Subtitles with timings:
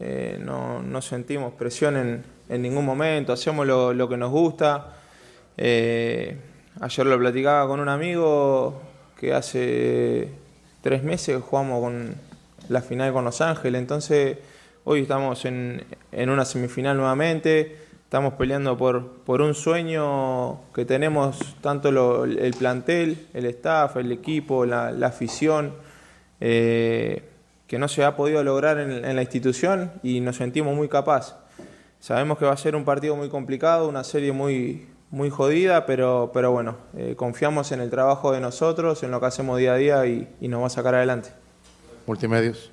[0.00, 1.96] Eh, no, sentimos presión
[2.48, 4.96] en, ningún momento, hacemos lo, que nos gusta.
[5.56, 6.36] Eh,
[6.80, 8.80] ayer lo platicaba con un amigo
[9.18, 10.28] que hace
[10.80, 12.14] tres meses jugamos con
[12.68, 14.38] la final con Los Ángeles, entonces
[14.84, 22.54] hoy estamos en, una semifinal nuevamente, estamos peleando por, un sueño que tenemos tanto el
[22.58, 25.74] plantel, el staff, el equipo, la, afición.
[26.40, 27.27] Eh,
[27.68, 31.36] que no se ha podido lograr en, la institución y nos sentimos muy capaz.
[32.00, 36.30] Sabemos que va a ser un partido muy complicado, una serie muy, muy jodida, pero,
[36.32, 39.76] pero bueno, eh, confiamos en el trabajo de nosotros, en lo que hacemos día a
[39.76, 41.28] día y, nos va a sacar adelante.
[42.06, 42.70] Multimedios.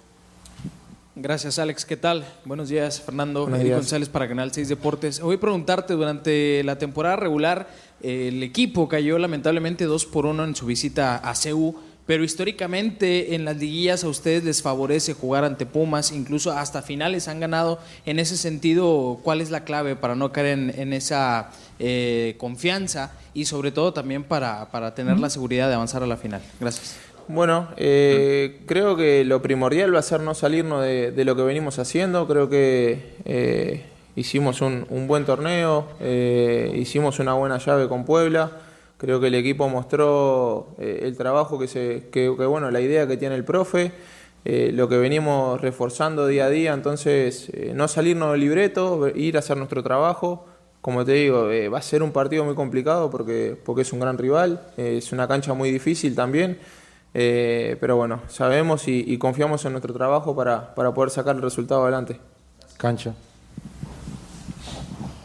[1.17, 1.85] Gracias, Alex.
[1.85, 2.25] ¿Qué tal?
[2.45, 3.47] Buenos días, Fernando.
[3.47, 5.19] Buenos González para Canal 6 Deportes.
[5.19, 7.67] Voy a preguntarte, durante la temporada regular,
[8.01, 13.45] el equipo cayó lamentablemente 2 por 1 en su visita a CEU pero históricamente en
[13.45, 17.79] las liguillas a ustedes les favorece jugar ante Pumas, incluso hasta finales han ganado.
[18.05, 23.45] En ese sentido, ¿cuál es la clave para no caer en, esa eh, confianza y
[23.45, 26.41] sobre todo también para, tener la seguridad de avanzar a la final?
[26.59, 26.95] Gracias.
[27.27, 31.79] Bueno, eh, creo que lo primordial va a ser no salirnos de, lo que venimos
[31.79, 32.27] haciendo.
[32.27, 33.83] Creo que eh,
[34.15, 35.87] hicimos un, un, buen torneo,
[36.75, 38.51] hicimos una buena llave con Puebla.
[38.97, 43.17] Creo que el equipo mostró eh, el trabajo que, se, que, bueno, la idea que
[43.17, 43.91] tiene el profe,
[44.45, 49.35] eh, lo que venimos reforzando día a día, entonces eh, no salirnos del libreto, ir
[49.35, 50.45] a hacer nuestro trabajo.
[50.79, 54.19] Como te digo, va a ser un partido muy complicado porque, porque es un gran
[54.19, 56.59] rival, es una cancha muy difícil también,
[57.11, 61.81] pero bueno, sabemos y, y, confiamos en nuestro trabajo para, para poder sacar el resultado
[61.81, 62.19] adelante.
[62.77, 63.15] Cancha.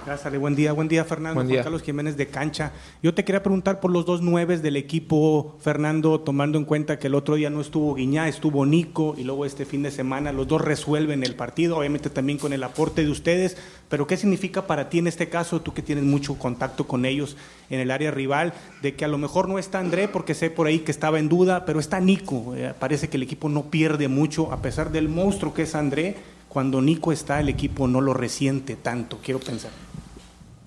[0.06, 2.72] Gracias, buen día, buen día Fernando, Juan Carlos Jiménez de Cancha.
[3.02, 7.08] Yo te quería preguntar por los dos nueves del equipo, Fernando, tomando en cuenta que
[7.08, 10.48] el otro día no estuvo Guiñá, estuvo Nico y luego este fin de semana los
[10.48, 13.58] dos resuelven el partido, obviamente también con el aporte de ustedes,
[13.90, 17.36] pero ¿qué significa para ti en este caso, tú que tienes mucho contacto con ellos
[17.68, 20.66] en el área rival, de que a lo mejor no está André porque sé por
[20.66, 24.08] ahí que estaba en duda, pero está Nico, eh, parece que el equipo no pierde
[24.08, 26.16] mucho a pesar del monstruo que es André,
[26.48, 29.70] cuando Nico está el equipo no lo resiente tanto, quiero pensar.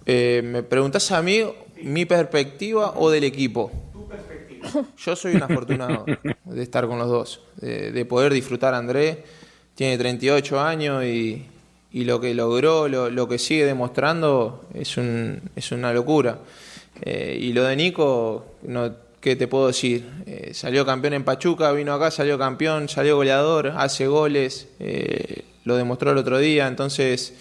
[0.05, 1.41] Eh, ¿Me preguntas a mí
[1.81, 3.71] mi perspectiva o del equipo?
[3.93, 4.85] Tu perspectiva.
[4.97, 6.05] Yo soy un afortunado
[6.45, 9.23] de estar con los dos, de, poder disfrutar a André.
[9.75, 11.45] Tiene 38 años y,
[11.91, 16.39] lo que logró, lo, que sigue demostrando es, un, es una locura.
[17.01, 20.05] Eh, y lo de Nico, no, ¿qué te puedo decir?
[20.25, 24.67] Eh, salió campeón en Pachuca, vino acá, salió campeón, salió goleador, hace goles,
[25.65, 27.33] lo demostró el otro día, entonces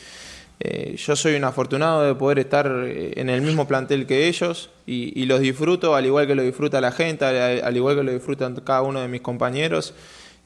[0.65, 4.71] eh, yo soy un afortunado de poder estar eh, en el mismo plantel que ellos
[4.87, 8.55] y, los disfruto al igual que lo disfruta la gente, al, igual que lo disfrutan
[8.57, 9.93] cada uno de mis compañeros.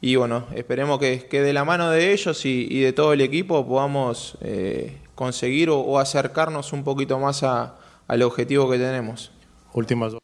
[0.00, 3.66] Y bueno, esperemos que, que de la mano de ellos y, de todo el equipo
[3.68, 9.32] podamos eh, conseguir o, acercarnos un poquito más al objetivo que tenemos.
[9.74, 10.22] Últimas dos.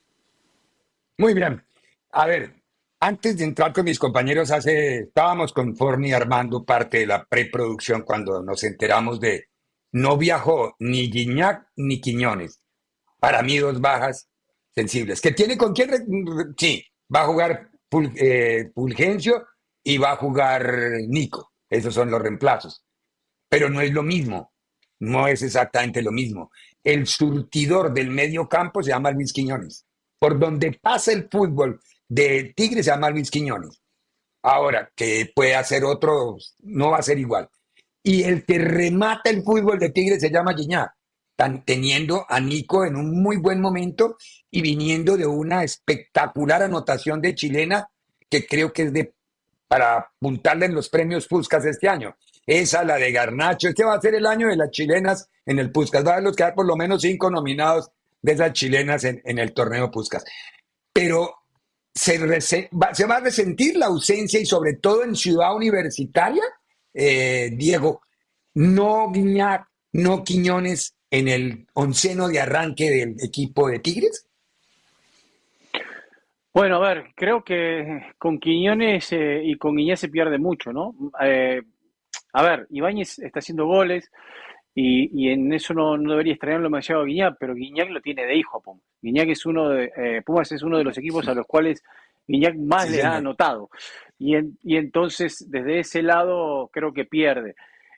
[1.18, 1.62] Muy bien.
[2.12, 2.54] A ver,
[2.98, 8.02] antes de entrar con mis compañeros, hace, estábamos con Forni armando parte de la preproducción
[8.02, 9.51] cuando nos enteramos de,
[9.92, 12.60] no viajó ni Guiñac ni Quiñones.
[13.20, 14.28] Para mí, dos bajas
[14.74, 15.20] sensibles.
[15.20, 15.90] ¿Que tiene con quién?
[16.58, 17.70] Sí, va a jugar
[18.16, 19.46] eh, Fulgencio
[19.84, 20.74] y va a jugar
[21.08, 21.52] Nico.
[21.68, 22.84] Esos son los reemplazos.
[23.48, 24.52] Pero no es lo mismo.
[24.98, 26.50] No es exactamente lo mismo.
[26.82, 29.86] El surtidor del medio campo se llama Luis Quiñones.
[30.18, 33.80] Por donde pasa el fútbol de Tigre se llama Luis Quiñones.
[34.42, 37.48] Ahora, que puede hacer otro, no va a ser igual
[38.02, 40.94] y el que remata el fútbol de Tigre se llama Giñá,
[41.64, 44.16] teniendo a Nico en un muy buen momento
[44.50, 47.88] y viniendo de una espectacular anotación de chilena
[48.28, 49.14] que creo que es de
[49.68, 52.14] para apuntarle en los premios Puscas este año.
[52.46, 53.68] Esa, la de Garnacho.
[53.68, 56.06] Este va a ser el año de las chilenas en el Puscas.
[56.06, 57.90] Va a los quedar por lo menos cinco nominados
[58.20, 60.24] de esas chilenas en, el torneo Puscas.
[60.92, 61.36] Pero
[61.94, 66.42] se va a resentir la ausencia y sobre todo en Ciudad Universitaria
[66.94, 68.02] eh, Diego,
[68.54, 74.26] no Guiñac, no Quiñones, en el onceno de arranque del equipo de Tigres?
[76.54, 80.94] Bueno, a ver, creo que con Quiñones eh, y con Guiñá se pierde mucho, ¿no?
[81.22, 81.62] Eh,
[82.32, 84.10] a ver, Ibáñez está haciendo goles
[84.74, 88.58] y, en eso no, debería extrañarlo demasiado a Guiñac, pero Guiñac lo tiene de hijo
[88.58, 88.84] a Pumas.
[89.02, 91.82] Guiñac es uno de, eh, Pumas es uno de los equipos a los cuales
[92.26, 93.68] Guiñac más le ha anotado.
[94.22, 97.56] Y, y entonces, desde ese lado, creo que pierde.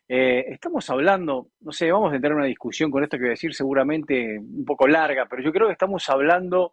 [0.08, 3.30] estamos hablando, no sé, vamos a entrar en una discusión con esto que voy a
[3.32, 6.72] decir seguramente un poco larga, pero yo creo que estamos hablando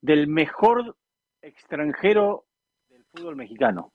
[0.00, 0.96] del mejor
[1.42, 2.46] extranjero
[2.88, 3.92] del fútbol mexicano.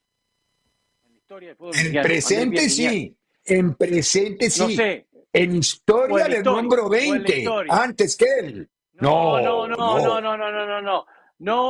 [1.03, 4.61] En historia del fútbol en presente sí, en presente sí.
[4.61, 5.07] No sé.
[5.33, 8.69] En historia le nombro 20 antes que él.
[8.93, 10.81] No, no, no, no, no, no, no, no, no.
[10.81, 11.20] No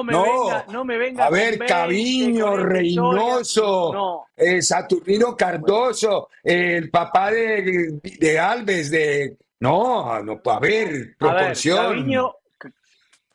[0.04, 1.26] me venga, no me venga.
[1.26, 9.38] A ver, Caviño, Reynoso, eh, Saturnino Cardoso, el papá de, de Alves, de.
[9.62, 11.78] No, no, a ver, proporción.
[11.78, 12.06] A ver,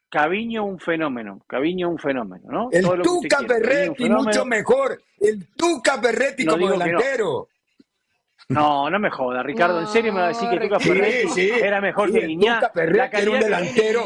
[0.09, 2.69] Caviño un fenómeno, Caviño un fenómeno, ¿no?
[2.71, 7.49] El Tuca Berretti mucho mejor, el Tuca Berretti como delantero.
[8.48, 8.88] No.
[8.88, 12.12] no, me joda, Ricardo, ¿en serio me va a decir que Tuca Ferretti era mejor
[12.12, 12.70] que Guiñac?
[12.76, 14.04] Era un delantero.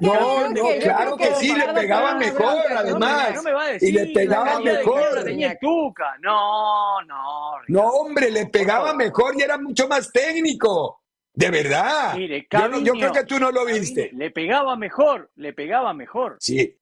[0.00, 3.34] No, no, claro que, sí, le pegaba mejor, además.
[3.34, 5.24] No me va a decir, y le pegaba mejor.
[5.24, 6.16] Tenía Tuca.
[6.20, 7.52] No, no.
[7.68, 11.02] No, hombre, le pegaba mejor y era mucho más técnico.
[11.32, 12.16] De verdad.
[12.16, 12.48] Mire,
[12.82, 14.10] yo, creo que tú no lo viste.
[14.12, 16.36] le pegaba mejor, le pegaba mejor.
[16.40, 16.76] Sí.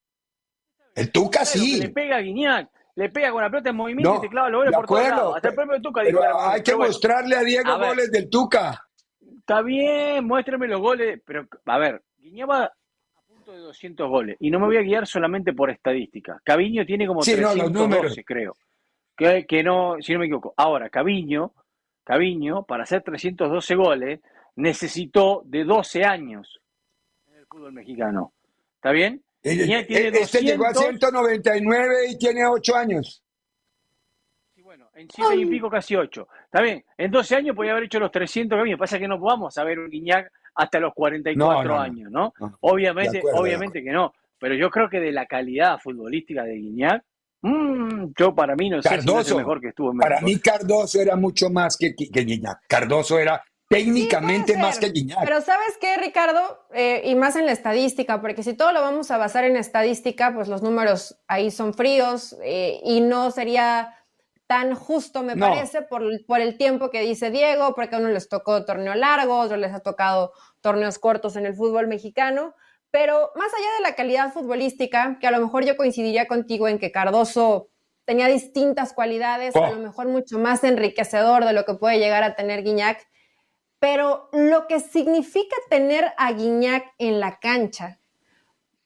[0.95, 1.79] El Tuca sí.
[1.79, 4.61] Le pega a Guiñac, le pega con la pelota en movimiento y te clava los
[4.61, 5.37] goles por todos lados.
[5.37, 8.89] Hasta el propio Tuca pero hay que mostrarle a Diego goles del Tuca.
[9.39, 12.73] Está bien, muéstrame los goles, pero a ver, Guiñac va a
[13.29, 16.41] punto de 200 goles y no me voy a guiar solamente por estadística.
[16.43, 18.57] Caviño tiene como sí, 312, creo.
[19.15, 20.55] Que, que no, si no me equivoco.
[20.57, 21.53] Ahora, Caviño,
[22.03, 24.21] Caviño, para hacer 312 goles,
[24.57, 26.61] necesitó de 12 años
[27.27, 28.33] en el fútbol mexicano.
[28.77, 29.23] ¿Está bien?
[29.43, 29.87] Tiene
[30.21, 33.23] este llegó a 199 y tiene 8 años.
[34.55, 36.29] Sí, bueno, en 7 y pico casi 8.
[36.45, 36.85] ¿Está bien?
[36.97, 38.79] En 12 años podía haber hecho los 300 caminos.
[38.79, 42.33] Pasa que no podamos ver un Guiñac hasta los 44 años, ¿no?
[42.61, 44.13] obviamente, obviamente que no.
[44.39, 47.05] Pero yo creo que de la calidad futbolística de Guiñac,
[47.43, 51.01] mmm, yo para mí no sé si es mejor que estuvo en Para mí Cardoso
[51.01, 52.67] era mucho más que, que, que Guiñac.
[52.67, 55.25] Cardoso era técnicamente más que Guiñac.
[55.25, 56.67] Pero ¿sabes qué, Ricardo?
[56.73, 60.33] Eh, y más en la estadística, porque si todo lo vamos a basar en estadística,
[60.35, 63.95] pues los números ahí son fríos eh, y no sería
[64.47, 68.29] tan justo, me parece, por, por, el tiempo que dice Diego, porque a uno les
[68.29, 72.55] tocó torneo largo, a otros les ha tocado torneos cortos en el fútbol mexicano.
[72.93, 76.79] Pero más allá de la calidad futbolística, que a lo mejor yo coincidiría contigo en
[76.79, 77.71] que Cardoso
[78.05, 82.37] tenía distintas cualidades, a lo mejor mucho más enriquecedor de lo que puede llegar a
[82.37, 83.05] tener Guiñac,
[83.87, 88.01] pero lo que significa tener a Guiñac en la cancha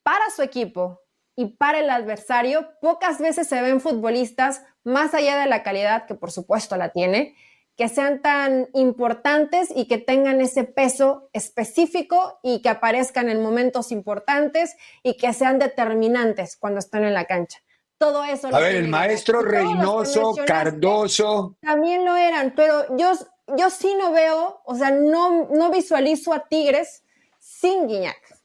[0.03, 1.01] para su equipo
[1.35, 6.15] y para el adversario, pocas veces se ven futbolistas, más allá de la calidad, que
[6.15, 7.35] por supuesto la tiene,
[7.79, 13.93] que sean tan importantes y que tengan ese peso específico y que aparezcan en momentos
[13.93, 17.61] importantes y que sean determinantes cuando están en la cancha.
[17.97, 18.49] Todo eso.
[18.55, 21.57] A ver, el maestro Reynoso, Cardoso.
[21.63, 23.13] También lo eran, pero yo
[23.57, 27.03] yo sí no veo, o sea, no, no visualizo a Tigres
[27.39, 28.41] sin Guiñac.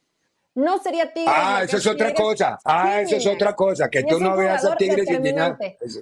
[0.56, 1.34] No sería Tigres.
[1.36, 2.58] Ah, eso es otra cosa.
[2.64, 5.58] Ah, eso es otra cosa, que tú no veas a Tigres sin Guiñac.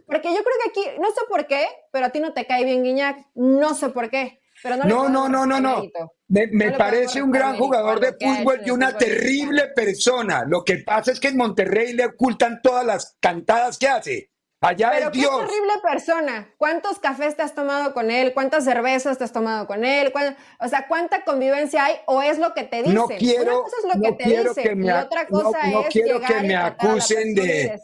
[0.05, 2.63] Porque yo creo que aquí, no sé por qué, pero a ti no te cae
[2.63, 3.17] bien Guiñac.
[3.33, 4.39] No sé por qué.
[4.61, 5.83] Pero no, no, no, no, no,
[6.27, 10.45] Me, me parece un gran jugador de fútbol y una terrible persona.
[10.47, 14.32] Lo que pasa es que en Monterrey le ocultan todas las cantadas que hace.
[14.63, 16.53] Allá Pero qué terrible persona.
[16.57, 18.33] ¿Cuántos cafés te has tomado con él?
[18.33, 20.13] ¿Cuántas cervezas te has tomado con él?
[20.59, 21.95] O sea, ¿cuánta convivencia hay?
[22.05, 22.95] ¿O es lo que te dicen?
[22.95, 25.83] No quiero, Una cosa es lo que te dicen que me, y otra cosa no,
[25.91, 27.81] quiero que me acusen de...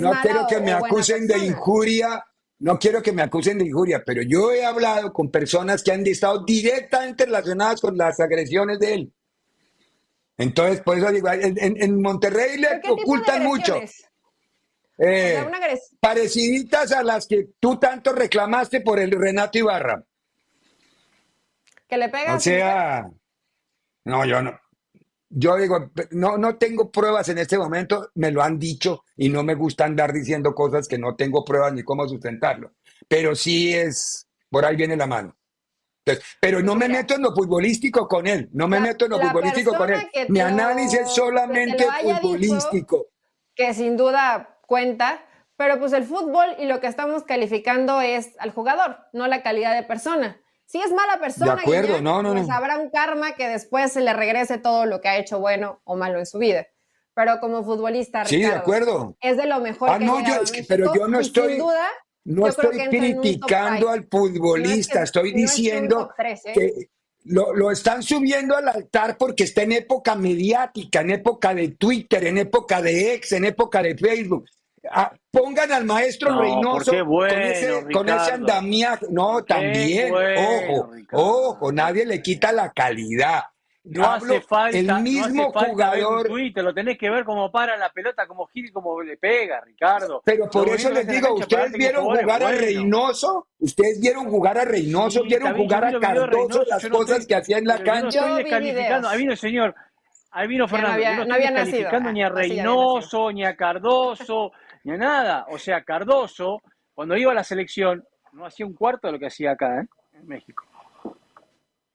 [0.00, 2.24] no quiero que me acusen de injuria.
[2.58, 6.06] No quiero que me acusen de injuria, pero yo he hablado con personas que han
[6.06, 9.12] estado directamente relacionadas con las agresiones de él.
[10.36, 13.80] Entonces, por eso digo, en, en Monterrey le ocultan mucho.
[15.04, 15.44] Eh,
[15.98, 20.04] pareciditas a las que tú tanto reclamaste por el Renato Ibarra.
[21.88, 22.36] Que le pegan.
[22.36, 23.10] O sea,
[24.04, 24.56] no, yo no.
[25.28, 29.42] Yo digo, no, no tengo pruebas en este momento, me lo han dicho y no
[29.42, 32.74] me gusta andar diciendo cosas que no tengo pruebas ni cómo sustentarlo.
[33.08, 35.34] Pero sí es, por ahí viene la mano.
[36.40, 39.74] pero no me meto en lo futbolístico con él, no me meto en lo futbolístico
[39.74, 40.08] con él.
[40.28, 43.08] Mi análisis es solamente futbolístico.
[43.54, 45.22] Que sin duda cuenta,
[45.58, 49.74] pero pues el fútbol y lo que estamos calificando es al jugador, no la calidad
[49.74, 50.40] de persona.
[50.64, 54.00] si es mala persona, de acuerdo, no, no, pues habrá un karma que después se
[54.00, 56.68] le regrese todo lo que ha hecho bueno o malo en su vida.
[57.12, 59.14] Pero como futbolista, sí, de acuerdo.
[59.20, 60.36] es de lo mejor ah, que no, yo,
[60.66, 61.86] pero yo no estoy, duda,
[62.24, 66.40] no estoy criticando al futbolista, estoy diciendo ¿eh?
[66.54, 66.88] que
[67.24, 72.24] lo, lo, están subiendo al altar porque está en época mediática, en época de Twitter,
[72.24, 74.46] en época de ex, en época de Facebook.
[74.94, 79.06] Ah, pongan al maestro Reynoso con, ese, con, ese, andamiaje.
[79.10, 83.44] No, también, ojo, ojo, nadie le quita la calidad.
[83.84, 86.28] No hace falta el mismo jugador.
[86.54, 90.22] te lo tenés que ver como para la pelota, como gira como le pega, Ricardo.
[90.24, 93.48] Pero por eso les digo, ¿ustedes vieron jugar a Reynoso?
[93.58, 95.24] ¿Ustedes vieron jugar a Reynoso?
[95.24, 98.20] ¿Vieron jugar a Cardoso las cosas que hacía en la cancha?
[98.20, 99.08] No estoy descalificando.
[99.08, 99.74] Ahí vino el señor.
[100.30, 100.88] Ahí vino Fernando.
[100.88, 104.52] No había, no, no ni a Reynoso, ni a Cardoso,
[104.84, 105.46] ni a nada.
[105.50, 106.60] O sea, Cardoso,
[106.94, 109.86] cuando iba a la selección, no hacía un cuarto de lo que hacía acá, ¿eh?
[110.14, 110.64] en México.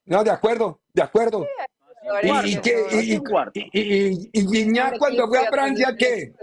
[0.05, 1.45] No, de acuerdo, de acuerdo.
[2.23, 3.15] ¿Y, y,
[3.73, 6.33] y, y, cuando fue a Francia qué?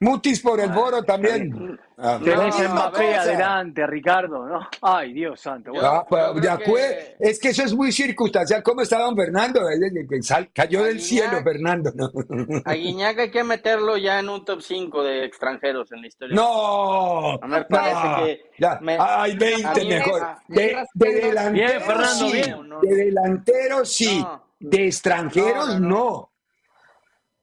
[0.00, 1.78] Mutis por el Boro también.
[1.98, 4.66] Ah, Tenés Mbappé adelante, Ricardo, ¿no?
[4.80, 5.72] Ay, Dios santo.
[5.78, 6.22] Ah, pues,
[7.18, 8.62] Es que eso es muy circunstancial.
[8.62, 9.60] ¿Cómo está don Fernando?
[10.54, 11.92] Cayó del cielo, Fernando.
[12.64, 16.34] A Guiñac hay que meterlo ya en un top 5 de extranjeros en la historia.
[16.34, 17.38] ¡No!
[17.46, 18.50] me parece que...
[18.58, 18.80] Ya.
[18.98, 20.22] Hay 20 mejor.
[20.48, 22.32] De, delantero bien, Fernando, sí.
[22.32, 22.70] Bien.
[22.80, 24.26] De delantero sí.
[24.58, 26.29] De extranjeros no.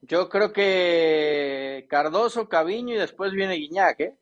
[0.02, 4.18] Yo creo que Cardoso, Caviño y después viene Guiñac, ¿eh?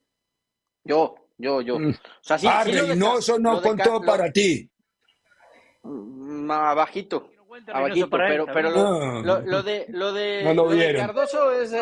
[0.83, 1.79] Yo, yo, yo.
[1.79, 1.89] Mm.
[1.89, 4.69] O sea, sí, ah, Reynoso no contó para ti.
[5.83, 7.29] Mm, abajito.
[7.67, 11.73] Abajito, pero, pero lo, lo, de, lo de, Cardoso es...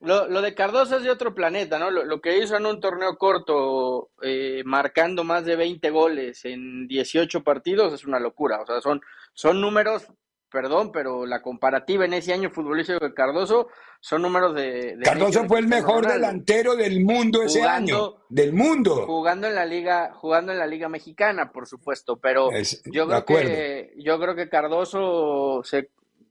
[0.00, 1.90] Lo, de Cardoso es de otro planeta, ¿no?
[1.90, 7.42] Lo, que hizo en un torneo corto, eh, marcando más de 20 goles en 18
[7.42, 8.60] partidos, es una locura.
[8.60, 9.00] O sea, son,
[9.34, 10.06] son números
[10.50, 13.68] perdón, pero la comparativa en ese año futbolístico de Cardoso
[14.00, 14.98] son números de...
[15.02, 19.06] Cardoso fue el mejor delantero del mundo ese año, del mundo.
[19.06, 22.50] Jugando en la liga, jugando en la liga mexicana, por supuesto, pero
[22.86, 25.90] yo creo que yo creo que Cardoso se,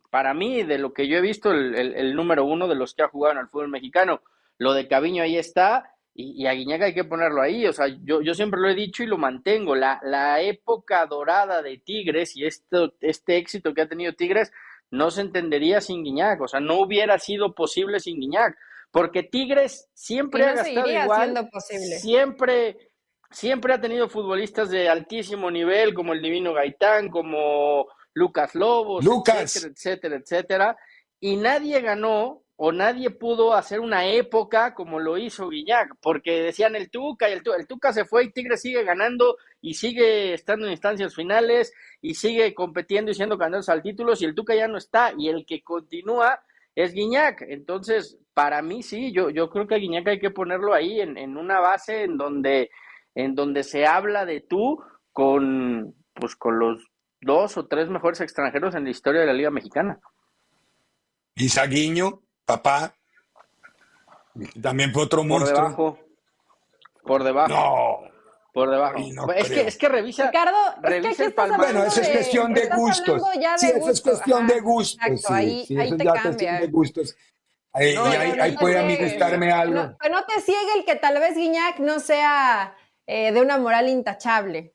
[0.09, 3.03] para mí de lo que yo he visto el, el número uno de los que
[3.03, 4.21] ha jugado en el fútbol mexicano.
[4.57, 8.21] Lo de Caviño ahí está y, a Guiñac hay que ponerlo ahí, o sea, yo,
[8.21, 12.45] yo siempre lo he dicho y lo mantengo, la, la época dorada de Tigres y
[12.45, 14.51] esto, este éxito que ha tenido Tigres
[14.89, 18.57] no se entendería sin Guiñac, o sea, no hubiera sido posible sin Guiñac,
[18.89, 21.49] porque Tigres siempre ha gastado igual,
[21.99, 22.77] siempre
[23.29, 29.55] siempre ha tenido futbolistas de altísimo nivel como el Divino Gaitán, como Lucas Lobos, Lucas.
[29.55, 30.77] etcétera, etcétera, etcétera,
[31.19, 36.75] y nadie ganó o nadie pudo hacer una época como lo hizo Guiñac, porque decían
[36.75, 40.65] el Tuca y el, el Tuca se fue y Tigre sigue ganando y sigue estando
[40.65, 41.71] en instancias finales
[42.01, 45.29] y sigue compitiendo y siendo candidatos al título y el Tuca ya no está y
[45.29, 46.41] el que continúa
[46.73, 47.43] es Guiñac.
[47.43, 51.15] Entonces, para mí sí, yo, yo creo que a Guiñac hay que ponerlo ahí en,
[51.17, 52.71] en una base en donde,
[53.13, 56.87] en donde se habla de tú con, pues, con los
[57.21, 59.99] dos o tres mejores extranjeros en la historia de la Liga Mexicana.
[61.35, 62.23] ¿Y Saguiño?
[62.47, 62.95] Papá,
[64.61, 65.99] también fue otro por Debajo.
[67.03, 67.49] Por debajo.
[67.49, 68.17] No.
[68.53, 68.97] Por debajo.
[69.35, 70.27] es, que, es que revisa.
[70.27, 73.21] Ricardo, revisa el Bueno, eso es cuestión de, gustos.
[73.57, 75.21] sí, eso es cuestión de gustos.
[75.21, 76.23] Sí, ahí, sí, ahí eso te ya cambia.
[76.31, 77.15] cuestión de gustos.
[77.71, 79.95] Ahí, no, ahí, ahí puede amigustarme algo.
[80.01, 82.75] que no te ciegue el que tal vez Guiñac no sea
[83.05, 84.73] eh, de una moral intachable.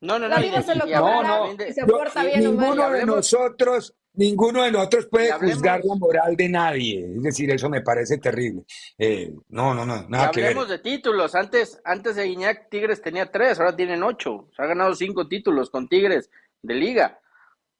[0.00, 0.38] No, no, no.
[0.38, 1.56] La se lo no, no.
[1.72, 7.14] Se porta bien ninguno de nosotros Ninguno de nosotros puede juzgar la moral de nadie.
[7.16, 8.62] Es decir, eso me parece terrible.
[8.96, 10.50] Eh, no, no, no, nada que ver.
[10.50, 11.34] Hablemos de títulos.
[11.34, 14.48] Antes, antes de Guiñac, Tigres tenía tres, ahora tienen ocho.
[14.54, 16.30] Se ha ganado cinco títulos con Tigres
[16.62, 17.18] de liga.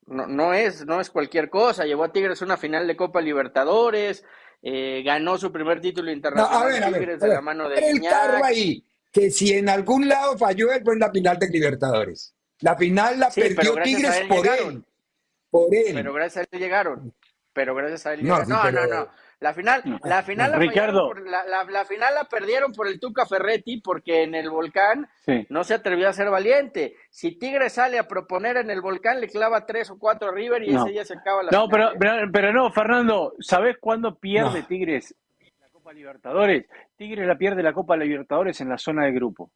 [0.06, 1.84] No, no, es, no es cualquier cosa.
[1.84, 4.24] Llevó a Tigres una final de Copa Libertadores,
[4.60, 8.84] eh, ganó su primer título internacional no, Tigres de la mano de El carro ahí,
[9.12, 12.34] que si en algún lado falló, él fue en la final de Libertadores.
[12.60, 14.84] La final la perdió Tigres por él.
[15.70, 17.14] Pero gracias a él llegaron.
[17.52, 19.08] Pero gracias a él No, no, no,
[19.38, 21.12] La final, la final la, Ricardo.
[21.14, 25.08] la, final la perdieron por el Tuca Ferretti porque en el volcán
[25.48, 26.96] no se atrevió a ser valiente.
[27.10, 30.74] Si Tigre sale a proponer en el volcán, le clava tres o cuatro River y
[30.74, 31.92] ese día se acaba la No, pero,
[32.32, 35.14] pero, no, Fernando, ¿sabes cuándo pierde Tigres
[35.60, 36.66] la Copa Libertadores?
[36.96, 39.52] Tigres la pierde la Copa Libertadores en la zona de grupo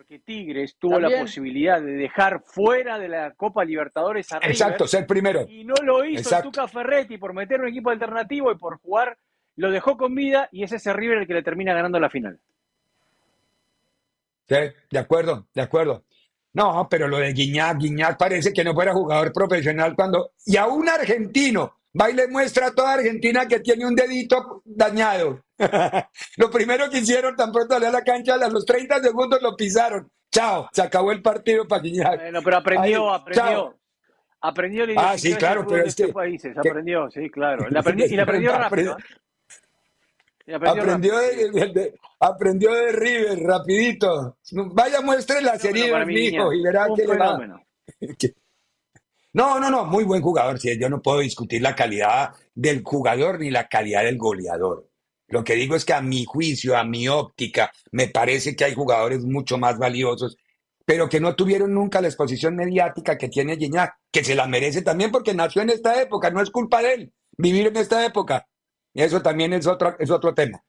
[0.00, 4.50] porque Tigres tuvo la posibilidad de dejar fuera de la Copa Libertadores a River.
[4.50, 5.46] Exacto, ser primero.
[5.46, 9.18] Y no lo hizo Tuca Ferretti por meter un equipo alternativo y por jugar,
[9.56, 12.40] lo dejó con vida y es ese River el que le termina ganando la final.
[14.48, 14.56] Sí,
[14.90, 16.02] de acuerdo, de acuerdo.
[16.54, 20.32] No, pero lo de Guiñac, Guiñac parece que no fuera jugador profesional cuando...
[20.46, 24.62] Y a un argentino va y le muestra a toda Argentina que tiene un dedito
[24.64, 25.44] dañado.
[26.36, 30.10] lo primero que hicieron tan pronto a la cancha, a los 30 segundos lo pisaron.
[30.30, 31.82] Chao, se acabó el partido para.
[31.82, 33.76] Bueno, pero aprendió, aprendió.
[34.42, 37.66] Aprendió Ah, sí, claro, pero es que, países, aprendió, sí, claro.
[37.68, 37.80] y la
[38.22, 38.96] aprendió rápido.
[40.52, 44.38] Aprendió, de, aprendió de River, rapidito.
[44.72, 47.62] Vaya, muestre la serie, hijo, y verá que le va.
[49.32, 50.58] No, no, no, muy buen jugador.
[50.58, 54.88] Yo no puedo discutir la calidad del jugador ni la calidad del goleador.
[55.28, 58.74] Lo que digo es que a mi juicio, a mi óptica, me parece que hay
[58.74, 60.36] jugadores mucho más valiosos,
[60.84, 64.82] pero que no tuvieron nunca la exposición mediática que tiene Gignac, que se la merece
[64.82, 68.46] también porque nació en esta época, no es culpa de él vivir en esta época.
[68.92, 70.62] Eso también es otro, es otro tema.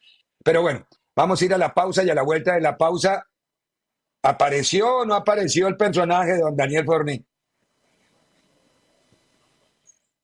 [0.43, 3.25] Pero bueno, vamos a ir a la pausa y a la vuelta de la pausa.
[4.23, 7.25] ¿Apareció o no apareció el personaje de don Daniel Forni?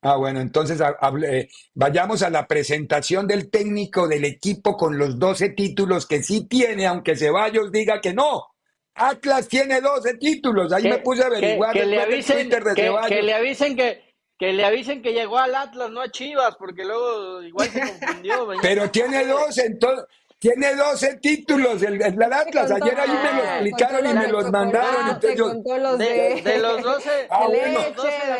[0.00, 5.50] Ah, bueno, entonces eh, vayamos a la presentación del técnico del equipo con los 12
[5.50, 8.46] títulos que sí tiene, aunque Ceballos diga que no.
[8.94, 10.72] Atlas tiene 12 títulos.
[10.72, 14.02] Ahí me puse a averiguar que, le avisen, que le avisen que,
[14.38, 18.48] que le avisen que llegó al Atlas, no a Chivas, porque luego igual se confundió.
[18.62, 20.04] Pero tiene dos, entonces,
[20.38, 22.70] tiene 12 títulos el, el, Atlas.
[22.70, 25.10] Ayer ahí me lo explicaron y me los mandaron.
[25.10, 27.46] Entonces los de, de, los 12, ah,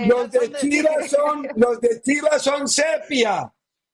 [0.07, 3.53] los de Chivas son, los de Chivas son sepia.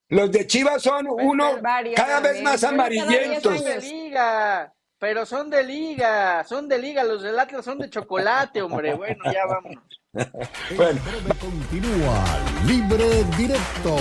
[0.08, 1.58] Los de Chivas son uno
[1.96, 3.56] cada vez más amarillentos.
[3.56, 7.04] Son de liga, pero son de liga, son de liga.
[7.04, 8.94] Los del Atlas son de chocolate, hombre.
[8.94, 9.72] Bueno, ya vamos.
[10.76, 11.00] bueno.
[11.40, 12.24] continúa
[12.66, 13.96] libre directo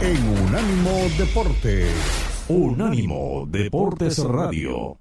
[0.00, 2.35] en Unánimo Deportes.
[2.48, 5.00] Unánimo Deportes Radio.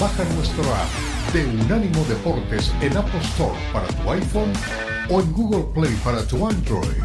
[0.00, 4.52] Baja nuestro app de Unánimo Deportes en Apple Store para tu iPhone
[5.10, 7.04] o en Google Play para tu Android.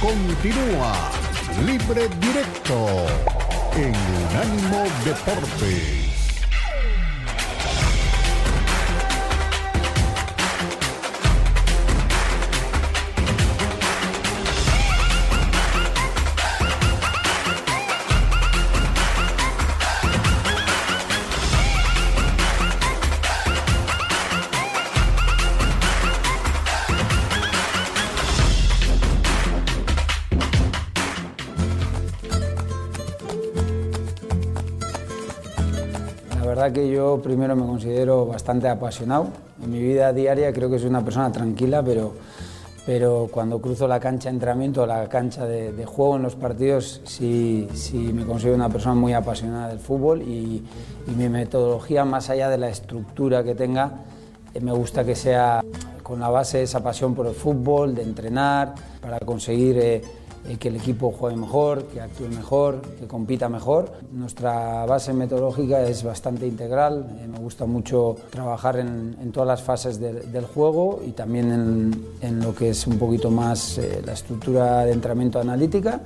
[0.00, 0.92] Continúa
[1.64, 2.86] libre directo
[3.76, 6.09] en Unánimo Deportes.
[36.72, 39.28] Que yo primero me considero bastante apasionado.
[39.62, 42.14] En mi vida diaria creo que soy una persona tranquila, pero,
[42.86, 47.68] pero cuando cruzo la cancha de entrenamiento, la cancha de, juego en los partidos, sí,
[47.74, 50.62] sí, me considero una persona muy apasionada del fútbol y,
[51.16, 54.04] mi metodología, más allá de la estructura que tenga,
[54.54, 55.60] eh, me gusta que sea
[56.04, 59.78] con la base de esa pasión por el fútbol, de entrenar, para conseguir...
[59.78, 60.19] Eh,
[60.58, 63.92] que el equipo juegue mejor, que actúe mejor, que compita mejor.
[64.12, 70.00] Nuestra base metodológica es bastante integral, eh, me gusta mucho trabajar en, todas las fases
[70.00, 74.92] del juego y también en, lo que es un poquito más eh, la estructura de
[74.92, 76.00] entrenamiento analítica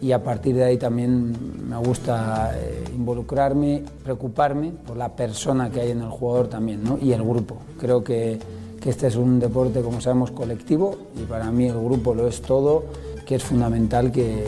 [0.00, 2.56] y a partir de ahí también me gusta
[2.94, 6.96] involucrarme, preocuparme por la persona que hay en el jugador también ¿no?
[7.00, 7.58] y el grupo.
[7.78, 8.38] Creo que,
[8.80, 12.40] que este es un deporte, como sabemos, colectivo y para mí el grupo lo es
[12.40, 12.84] todo
[13.30, 14.44] que es fundamental que,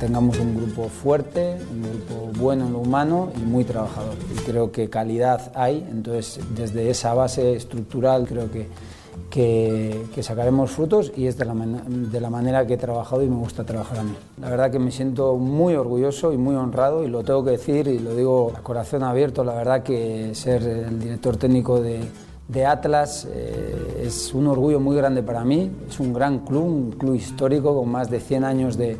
[0.00, 4.14] tengamos un grupo fuerte, un grupo bueno en lo humano y muy trabajador.
[4.34, 8.68] Y creo que calidad hay, entonces desde esa base estructural creo que,
[9.30, 13.36] que, sacaremos frutos y es de la, de la, manera que he trabajado y me
[13.36, 14.14] gusta trabajar a mí.
[14.40, 17.86] La verdad que me siento muy orgulloso y muy honrado y lo tengo que decir
[17.86, 22.00] y lo digo a corazón abierto, la verdad que ser el director técnico de
[22.48, 25.70] de Atlas eh, es un orgullo muy grande para mí.
[25.88, 28.96] Es un gran club, un club histórico con más de 100 años de,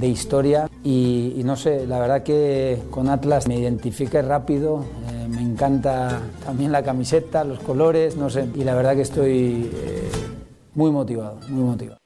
[0.00, 0.68] historia.
[0.84, 4.84] Y, no sé, la verdad que con Atlas me identifique rápido.
[5.10, 8.46] Eh, me encanta también la camiseta, los colores, no sé.
[8.54, 10.10] Y la verdad que estoy eh,
[10.74, 12.00] muy motivado, muy motivado.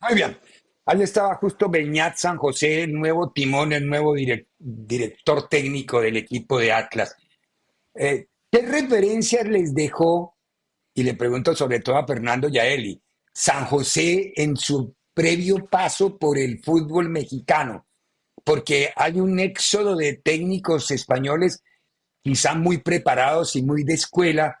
[0.00, 0.36] Muy bien.
[0.84, 6.58] Ahí estaba justo Beñat San José, el nuevo timón, el nuevo director técnico del equipo
[6.58, 7.16] de Atlas.
[8.50, 10.36] ¿Qué referencias les dejó?
[10.94, 13.00] Y le pregunto sobre todo a Fernando Yaeli,
[13.32, 17.86] San José en su previo paso por el fútbol mexicano,
[18.44, 21.62] porque hay un éxodo de técnicos españoles
[22.22, 24.60] quizá muy preparados y muy de escuela,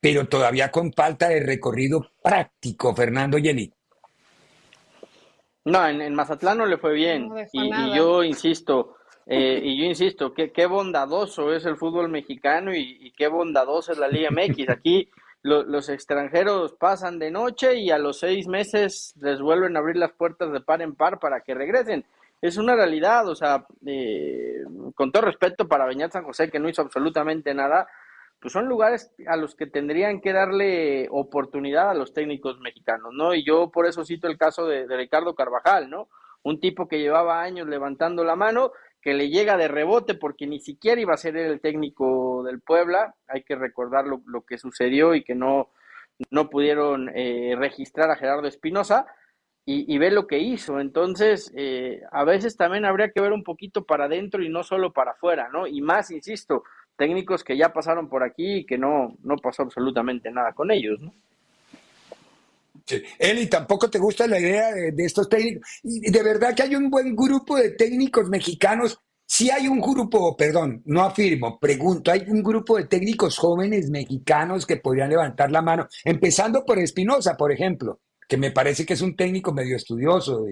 [0.00, 3.72] pero todavía con falta de recorrido práctico, Fernando Yeli.
[5.64, 7.30] No, en, Mazatlán no le fue bien.
[7.52, 8.97] y, yo insisto,
[9.28, 13.98] eh, y yo insisto, qué, qué bondadoso es el fútbol mexicano y, qué bondadoso es
[13.98, 14.70] la Liga MX.
[14.70, 15.10] Aquí
[15.42, 20.12] los extranjeros pasan de noche y a los seis meses les vuelven a abrir las
[20.12, 22.04] puertas de par en par para que regresen.
[22.40, 24.62] Es una realidad, o sea, eh,
[24.94, 27.88] con todo respeto para Beñat San José, que no hizo absolutamente nada,
[28.40, 33.34] pues son lugares a los que tendrían que darle oportunidad a los técnicos mexicanos, ¿no?
[33.34, 36.08] Y yo por eso cito el caso de, Ricardo Carvajal, ¿no?
[36.44, 40.60] Un tipo que llevaba años levantando la mano, que le llega de rebote porque ni
[40.60, 45.22] siquiera iba a ser el técnico del Puebla, hay que recordar lo, que sucedió y
[45.22, 45.70] que no,
[46.30, 49.06] no pudieron eh, registrar a Gerardo Espinosa,
[49.70, 50.80] y, ve lo que hizo.
[50.80, 54.94] Entonces, eh, a veces también habría que ver un poquito para adentro y no solo
[54.94, 55.66] para afuera, ¿no?
[55.66, 56.64] Y más, insisto,
[56.96, 60.98] técnicos que ya pasaron por aquí y que no, no pasó absolutamente nada con ellos,
[61.02, 61.12] ¿no?
[62.88, 63.02] Sí.
[63.18, 65.68] Eli, tampoco te gusta la idea de, estos técnicos.
[65.82, 68.98] Y de verdad que hay un buen grupo de técnicos mexicanos.
[69.26, 74.64] Si hay un grupo, perdón, no afirmo, pregunto, hay un grupo de técnicos jóvenes mexicanos
[74.64, 79.02] que podrían levantar la mano, empezando por Espinosa, por ejemplo, que me parece que es
[79.02, 80.46] un técnico medio estudioso,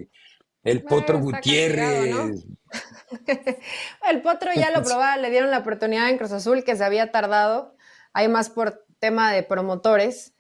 [0.63, 2.45] el Potro Gutiérrez.
[4.11, 7.11] el Potro ya lo probaba, le dieron la oportunidad en Cruz Azul, que se había
[7.11, 7.75] tardado.
[8.13, 10.36] Hay más por tema de promotores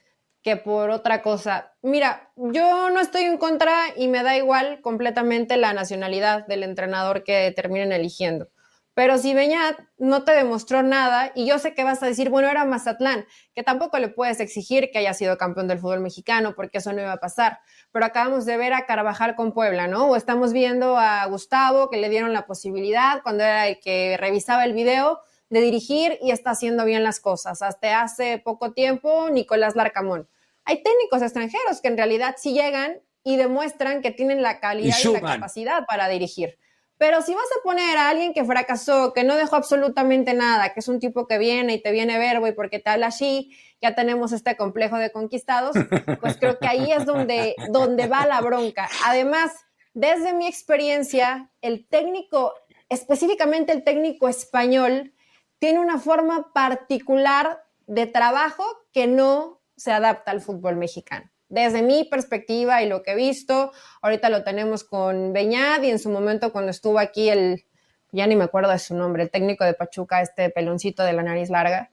[0.46, 1.74] que por otra cosa.
[1.82, 7.24] Mira, yo no estoy en contra y me da igual completamente la nacionalidad del entrenador
[7.24, 8.46] que terminen eligiendo.
[8.94, 12.48] Pero si Beñat no te demostró nada, y yo sé que vas a decir, bueno,
[12.48, 16.78] era Mazatlán, que tampoco le puedes exigir que haya sido campeón del fútbol mexicano, porque
[16.78, 17.58] eso no iba a pasar.
[17.90, 20.10] Pero acabamos de ver a Carvajal con Puebla, ¿no?
[20.10, 24.64] O estamos viendo a Gustavo, que le dieron la posibilidad cuando era el que revisaba
[24.64, 25.18] el video
[25.50, 27.62] de dirigir y está haciendo bien las cosas.
[27.62, 30.28] Hasta hace poco tiempo, Nicolás Larcamón.
[30.66, 35.08] Hay técnicos extranjeros que en realidad sí llegan y demuestran que tienen la calidad y
[35.08, 36.58] la capacidad para dirigir.
[36.98, 40.80] Pero si vas a poner a alguien que fracasó, que no dejó absolutamente nada, que
[40.80, 43.94] es un tipo que viene y te viene verbo y porque te habla así, ya
[43.94, 45.76] tenemos este complejo de conquistados,
[46.20, 48.88] pues creo que ahí es donde, donde va la bronca.
[49.04, 49.52] Además,
[49.92, 52.54] desde mi experiencia, el técnico,
[52.88, 55.12] específicamente el técnico español,
[55.58, 62.04] tiene una forma particular de trabajo que no se adapta al fútbol mexicano desde mi
[62.04, 66.52] perspectiva y lo que he visto, ahorita lo tenemos con Beñat y en su momento
[66.52, 67.64] cuando estuvo aquí el,
[68.12, 71.22] ya ni me acuerdo de su nombre, el técnico de Pachuca, este peloncito de la
[71.22, 71.90] nariz larga,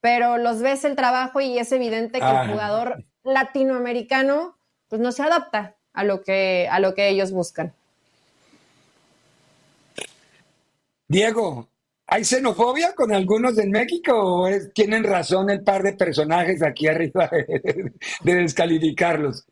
[0.00, 2.48] pero los ves el trabajo y es evidente que el ah.
[2.48, 4.56] jugador latinoamericano
[4.88, 7.74] pues no se adapta a lo que, a lo que ellos buscan.
[11.08, 11.68] Diego,
[12.12, 17.26] ¿Hay xenofobia con algunos en México o tienen razón el par de personajes aquí arriba
[17.32, 19.46] de, descalificarlos?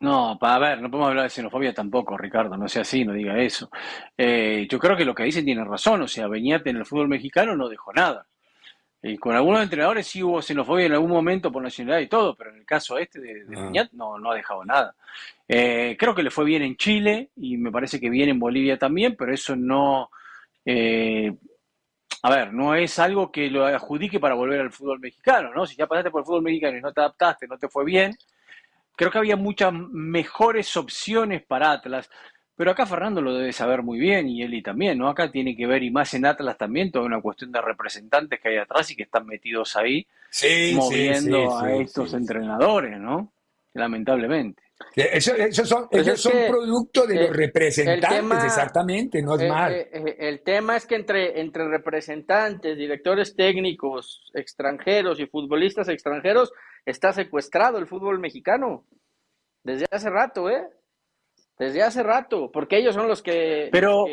[0.00, 3.38] No, para ver, no podemos hablar de xenofobia tampoco, Ricardo, no sea así, no diga
[3.38, 3.70] eso.
[4.16, 7.08] Eh, yo creo que lo que dicen tiene razón, o sea, Beñate en el fútbol
[7.08, 8.26] mexicano no dejó nada.
[9.02, 12.48] Y con algunos entrenadores sí hubo xenofobia en algún momento por nacionalidad y todo, pero
[12.48, 13.88] en el caso este de, de ah.
[13.92, 14.94] no, no ha dejado nada.
[15.46, 18.78] Eh, creo que le fue bien en Chile y me parece que bien en Bolivia
[18.78, 20.08] también, pero eso no
[20.64, 21.32] eh,
[22.22, 25.66] a ver, no es algo que lo adjudique para volver al fútbol mexicano, ¿no?
[25.66, 28.16] Si ya pasaste por el fútbol mexicano y no te adaptaste, no te fue bien,
[28.94, 32.08] creo que había muchas mejores opciones para Atlas.
[32.54, 35.08] Pero acá Fernando lo debe saber muy bien y Eli también, ¿no?
[35.08, 38.50] Acá tiene que ver, y más en Atlas también, toda una cuestión de representantes que
[38.50, 40.06] hay atrás y que están metidos ahí,
[40.74, 43.32] moviendo a estos entrenadores, ¿no?
[43.74, 44.62] Lamentablemente.
[44.94, 49.72] Eso, son, pues ellos son producto de los representantes, exactamente, no es mal.
[49.92, 56.52] el tema es que entre, entre representantes, directores técnicos extranjeros y futbolistas extranjeros
[56.84, 58.84] está secuestrado el fútbol mexicano.
[59.62, 60.66] Desde hace rato, ¿eh?
[61.58, 63.68] Desde hace rato, porque ellos son los que.
[63.70, 64.06] Pero,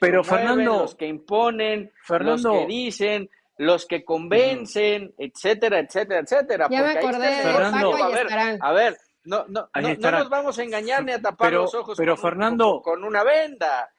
[0.00, 0.78] pero Fernando.
[0.82, 6.68] Los que imponen, los que dicen, los que convencen, etcétera, etcétera, etcétera.
[6.70, 8.26] Ya me acordé de Fernando, a ver,
[8.60, 12.14] a ver, no, no, no, nos vamos a engañar ni a tapar los ojos pero
[12.14, 13.90] con, Fernando, con, una venda.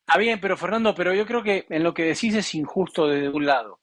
[0.00, 3.28] Está bien, pero Fernando, pero yo creo que en lo que decís es injusto desde
[3.28, 3.80] un lado.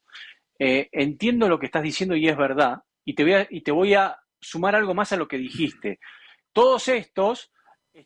[0.58, 3.72] Eh, entiendo lo que estás diciendo y es verdad, y te, voy a, y te
[3.72, 5.98] voy a sumar algo más a lo que dijiste.
[6.52, 7.52] Todos estos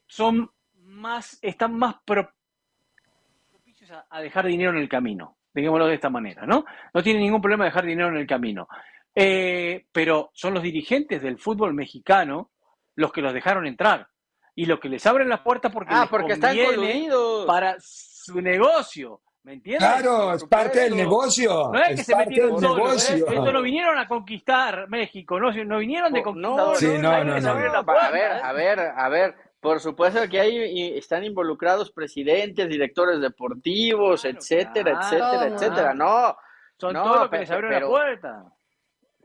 [0.06, 6.46] son más, están más propicios a, dejar dinero en el camino, digámoslo de esta manera,
[6.46, 6.64] ¿no?
[6.94, 8.68] No tienen ningún problema dejar dinero en el camino.
[9.14, 12.51] Eh, pero son los dirigentes del fútbol mexicano
[12.94, 14.08] los que los dejaron entrar
[14.54, 19.20] y los que les abren la puerta porque, ah, porque están coludidos para su negocio.
[19.44, 19.88] ¿Me entiendes?
[19.88, 21.70] Claro, es parte del negocio.
[21.72, 23.16] No es, que se metieron solos, ¿eh?
[23.16, 26.82] Estos no vinieron a conquistar México, no, no vinieron de conquistadores.
[26.82, 30.96] No, sí, no, no, no, A ver, a ver, a ver, Por supuesto que ahí
[30.96, 35.94] están involucrados presidentes, directores deportivos, etcétera, etcétera, etcétera.
[35.94, 36.36] No,
[36.78, 38.44] son todos los que les abrieron la puerta.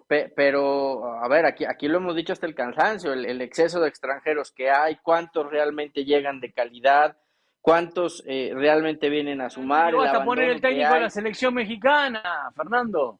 [0.07, 4.51] Pero, a ver, aquí, aquí lo hemos dicho hasta el cansancio, el, exceso de extranjeros
[4.51, 7.17] que hay, cuántos realmente llegan de calidad,
[7.61, 9.91] cuántos eh, realmente vienen a sumar.
[9.91, 13.19] No vas a poner el técnico de la selección mexicana, Fernando.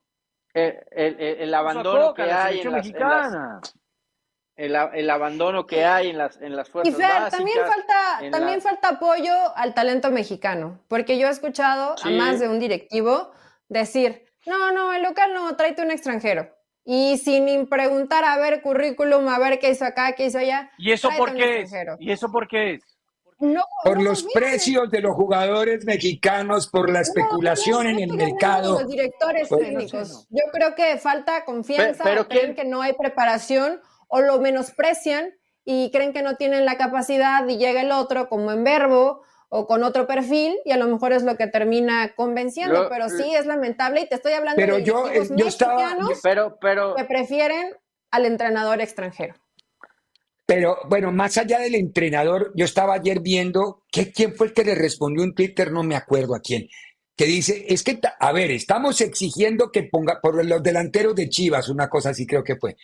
[0.53, 3.61] El, el, abandono que hay en mexicana
[4.57, 8.89] el, abandono que hay en las, en las fuerzas y Fer, también falta, también falta
[8.89, 13.31] apoyo al talento mexicano, porque yo he escuchado a más de un directivo
[13.69, 16.56] decir, no, no, el local no, tráete un extranjero.
[16.89, 20.71] Y sin preguntar a ver currículum, a ver qué hizo acá, qué hizo allá.
[20.77, 21.71] ¿Y eso por qué es?
[21.99, 22.83] ¿Y eso por qué es?
[23.39, 28.79] No, por los precios de los jugadores mexicanos, por la especulación en el mercado.
[28.79, 30.27] Los directores técnicos.
[30.29, 35.91] Yo creo que falta confianza, pero, creen que no hay preparación o lo menosprecian y
[35.91, 39.83] creen que no tienen la capacidad y llega el otro como en verbo o con
[39.83, 44.01] otro perfil y a lo mejor es lo que termina convenciendo, pero sí es lamentable
[44.01, 47.73] y te estoy hablando de yo, eh, yo mexicanos pero, pero, que prefieren
[48.11, 49.35] al entrenador extranjero.
[50.45, 54.63] Pero bueno, más allá del entrenador, yo estaba ayer viendo que quién fue el que
[54.63, 56.69] le respondió en Twitter, no me acuerdo a quién,
[57.17, 61.67] que dice, es que, a ver, estamos exigiendo que ponga por los delanteros de Chivas,
[61.67, 62.77] una cosa así creo que fue,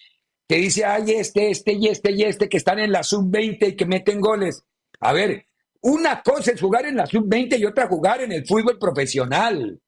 [0.48, 3.76] que dice, ay, este, este y este y este que están en la sub-20 y
[3.76, 4.64] que meten goles.
[5.00, 5.46] A ver,
[5.84, 9.80] una cosa es jugar en la sub-20 y otra jugar en el fútbol profesional.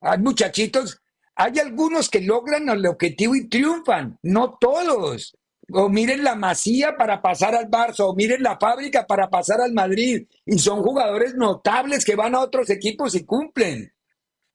[0.00, 1.02] Hay muchachitos,
[1.34, 5.36] hay algunos que logran el objetivo y triunfan, no todos.
[5.72, 9.72] O miren la Masía para pasar al Barça, o miren la fábrica para pasar al
[9.72, 10.26] Madrid.
[10.46, 13.92] Y son jugadores notables que van a otros equipos y cumplen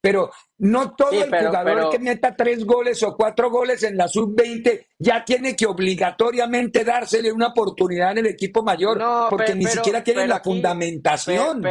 [0.05, 4.85] pero no todo el jugador que meta tres goles o cuatro goles en la sub-20
[4.99, 10.27] ya tiene que obligatoriamente dársele una oportunidad en el equipo mayor, porque ni siquiera tiene
[10.27, 11.63] la fundamentación.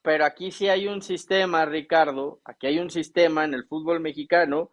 [0.00, 4.70] pero aquí sí hay un sistema, Ricardo, aquí hay un sistema en el fútbol mexicano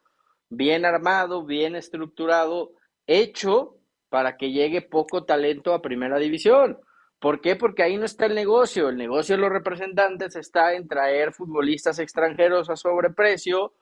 [0.47, 2.73] bien armado, bien estructurado,
[3.07, 6.77] hecho para que llegue poco talento a primera división.
[7.19, 7.55] ¿Por qué?
[7.55, 8.89] Porque ahí no está el negocio.
[8.89, 13.73] El negocio de los representantes está en traer futbolistas extranjeros a sobreprecio,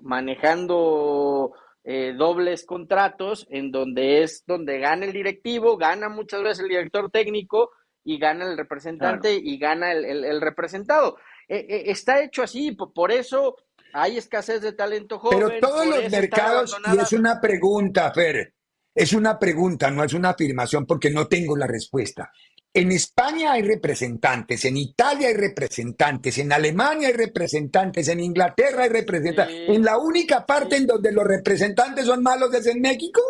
[0.00, 1.52] manejando
[1.84, 7.10] eh, dobles contratos, en donde es donde gana el directivo, gana muchas veces el director
[7.10, 7.70] técnico
[8.04, 11.18] y gana el representante y gana el, representado.
[11.46, 13.56] Eh, eh, está hecho así, por, eso
[13.92, 15.40] hay escasez de talento joven.
[15.46, 18.54] Pero todos los mercados, y es una pregunta, Fer,
[18.94, 22.32] es una pregunta, no es una afirmación porque no tengo la respuesta.
[22.78, 28.88] En España hay representantes, en Italia hay representantes, en Alemania hay representantes, en Inglaterra hay
[28.88, 29.68] representantes.
[29.68, 33.20] En la única parte en donde los representantes son malos es en México.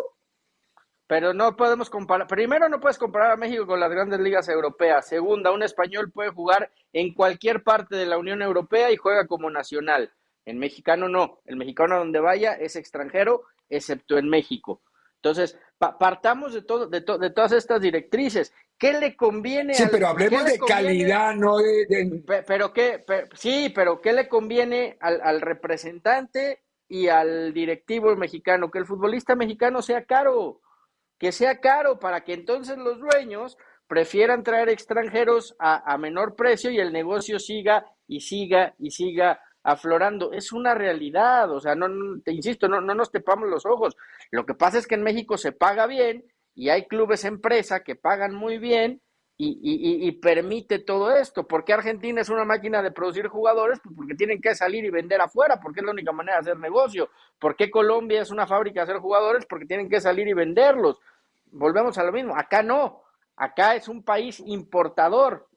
[1.07, 2.27] Pero no podemos comparar.
[2.27, 5.07] Primero, no puedes comparar a México con las grandes ligas europeas.
[5.07, 9.49] Segunda, un español puede jugar en cualquier parte de la Unión Europea y juega como
[9.49, 10.13] nacional.
[10.45, 11.41] En mexicano no.
[11.45, 14.83] El mexicano donde vaya es extranjero, excepto en México.
[15.15, 18.53] Entonces, partamos de, todo, de, de, todas estas directrices.
[18.77, 19.73] ¿Qué le conviene?
[19.73, 22.23] Sí, pero hablemos de calidad, no de...
[22.45, 28.69] Pero, qué, sí, pero ¿qué le conviene al, al, representante y al directivo mexicano?
[28.69, 30.61] Que el futbolista mexicano sea caro,
[31.17, 36.71] que sea caro para que entonces los dueños prefieran traer extranjeros a, a menor precio
[36.71, 40.31] y el negocio siga y siga y siga aflorando.
[40.31, 41.87] Es una realidad, o sea, no,
[42.21, 43.95] te insisto, no, no nos tepamos los ojos.
[44.31, 47.95] Lo que pasa es que en México se paga bien y hay clubes empresa que
[47.95, 49.01] pagan muy bien
[49.41, 51.47] y, y, permite todo esto.
[51.47, 53.79] ¿Por qué Argentina es una máquina de producir jugadores?
[53.81, 56.59] Pues porque tienen que salir y vender afuera, porque es la única manera de hacer
[56.59, 57.09] negocio.
[57.39, 59.45] ¿Por qué Colombia es una fábrica de hacer jugadores?
[59.45, 60.97] Porque tienen que salir y venderlos.
[61.53, 62.35] Volvemos a lo mismo.
[62.35, 63.03] Acá no.
[63.37, 65.47] Acá es un país importador,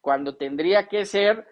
[0.00, 1.44] cuando tendría que ser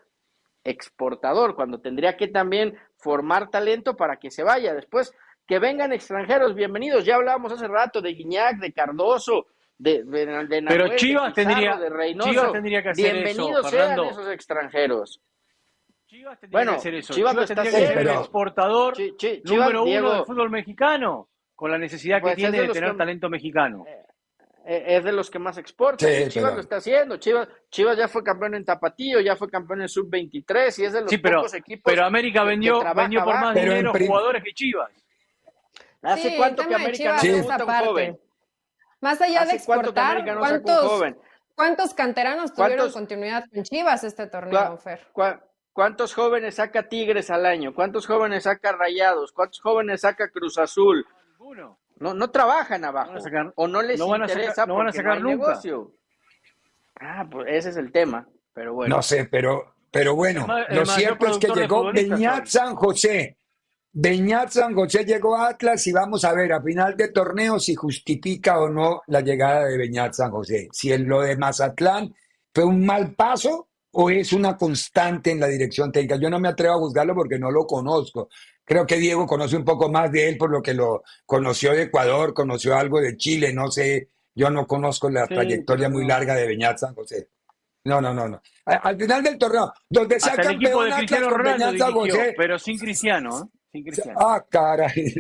[0.65, 4.75] exportador, cuando tendría que también formar talento para que se vaya.
[4.75, 5.13] Después,
[5.47, 7.05] que vengan extranjeros, bienvenidos.
[7.05, 9.47] Ya hablábamos hace rato de Guiñac, de Cardoso,
[9.79, 11.81] de, de, Pero Chivas, tendría,
[12.21, 15.23] Chivas tendría que hacer bienvenidos sean esos extranjeros.
[16.07, 17.15] Chivas tendría bueno, que hacer eso.
[17.15, 18.95] Chivas, tendría que ser el exportador
[19.45, 23.85] número uno del fútbol mexicano, con la necesidad que pues tiene de, tener talento mexicano.
[23.89, 24.05] Eh,
[24.71, 26.07] es de los que más exporta.
[26.29, 27.17] Chivas lo está haciendo.
[27.17, 31.01] Chivas, Chivas ya fue campeón en Tapatío, ya fue campeón en Sub-23 y es de
[31.01, 31.83] los pocos equipos.
[31.85, 34.91] Pero América vendió, vendió por más dinero jugadores que Chivas.
[36.03, 38.21] ¿Hace cuánto que América no se un joven?
[39.01, 41.03] Más allá de exportar, ¿cuántos,
[41.57, 45.01] ¿cuántos canteranos tuvieron continuidad con Chivas este torneo, Fer?
[45.73, 47.75] ¿Cuántos jóvenes saca Tigres al año?
[47.75, 49.33] ¿Cuántos jóvenes saca Rayados?
[49.33, 51.05] ¿Cuántos jóvenes saca Cruz Azul?
[51.31, 51.80] Ninguno.
[52.01, 53.13] No, no trabajan abajo.
[53.57, 55.49] o no les interesa no van a sacar nunca.
[55.49, 55.93] negocio.
[56.99, 58.97] Ah, pues ese es el tema, pero bueno.
[58.97, 63.37] No sé, pero, pero bueno, lo cierto es que llegó Beñat San José.
[63.93, 67.75] Beñat San José llegó a Atlas y vamos a ver a final de torneo si
[67.75, 70.69] justifica o no la llegada de Beñat San José.
[70.73, 72.15] Si en lo de Mazatlán
[72.55, 76.17] fue un mal paso o es una constante en la dirección técnica.
[76.17, 78.29] Yo no me atrevo a juzgarlo porque no lo conozco.
[78.71, 81.83] Creo que Diego conoce un poco más de él por lo que lo conoció de
[81.83, 86.47] Ecuador, conoció algo de Chile, no sé, yo no conozco la trayectoria muy larga de
[86.47, 87.31] Beñat San José.
[87.83, 88.41] No, no, no, no.
[88.65, 92.35] Al final del torneo, donde sea campeón Atlas con Beñat San José.
[92.37, 93.60] Pero sin Cristiano, ¿eh?
[94.17, 95.15] Ah, caray.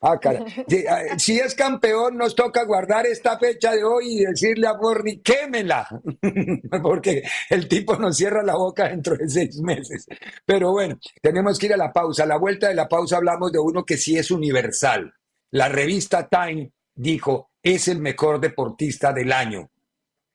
[0.00, 0.44] Ah, caray.
[0.88, 5.20] Ah, si es campeón, nos toca guardar esta fecha de hoy y decirle a Borny,
[5.20, 5.86] quémela,
[6.82, 10.06] porque el tipo nos cierra la boca dentro de seis meses.
[10.44, 12.24] Pero bueno, tenemos que ir a la pausa.
[12.24, 15.12] A la vuelta de la pausa hablamos de uno que sí es universal.
[15.50, 19.70] La revista Time dijo, es el mejor deportista del año.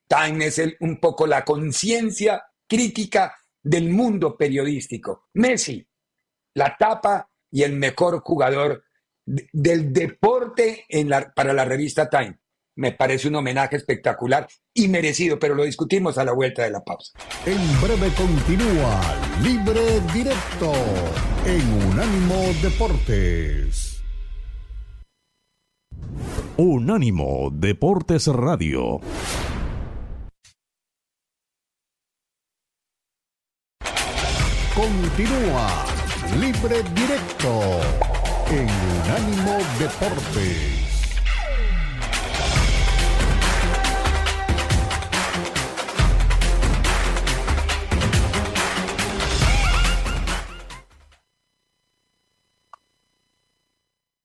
[0.08, 5.28] Time es el, un poco la conciencia crítica del mundo periodístico.
[5.34, 5.86] Messi,
[6.54, 8.84] la tapa y el mejor jugador
[9.26, 12.40] del deporte en la, para la revista Time.
[12.76, 16.84] Me parece un homenaje espectacular y merecido, pero lo discutimos a la vuelta de la
[16.84, 17.12] pausa.
[17.46, 19.02] En breve continúa
[19.42, 20.72] Libre Directo
[21.46, 24.04] en Unánimo Deportes.
[26.58, 29.00] Unánimo Deportes Radio.
[34.76, 35.97] Continúa
[36.36, 37.82] Libre Directo
[38.52, 40.88] en Unánimo Deportes.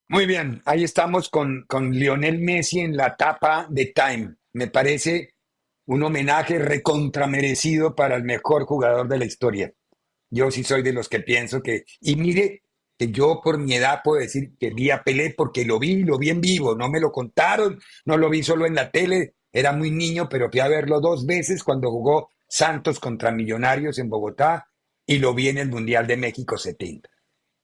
[0.08, 4.34] Muy bien, ahí estamos con, con Lionel Messi en la tapa de Time.
[4.52, 5.34] Me parece
[5.86, 9.72] un homenaje recontramerecido para el mejor jugador de la historia.
[10.32, 12.62] Yo sí soy de los que pienso que, y mire,
[12.98, 16.16] que yo por mi edad puedo decir que vi a Pelé porque lo vi, lo
[16.16, 19.72] vi en vivo, no me lo contaron, no lo vi solo en la tele, era
[19.72, 24.66] muy niño, pero fui a verlo dos veces cuando jugó Santos contra Millonarios en Bogotá
[25.04, 27.10] y lo vi en el Mundial de México 70.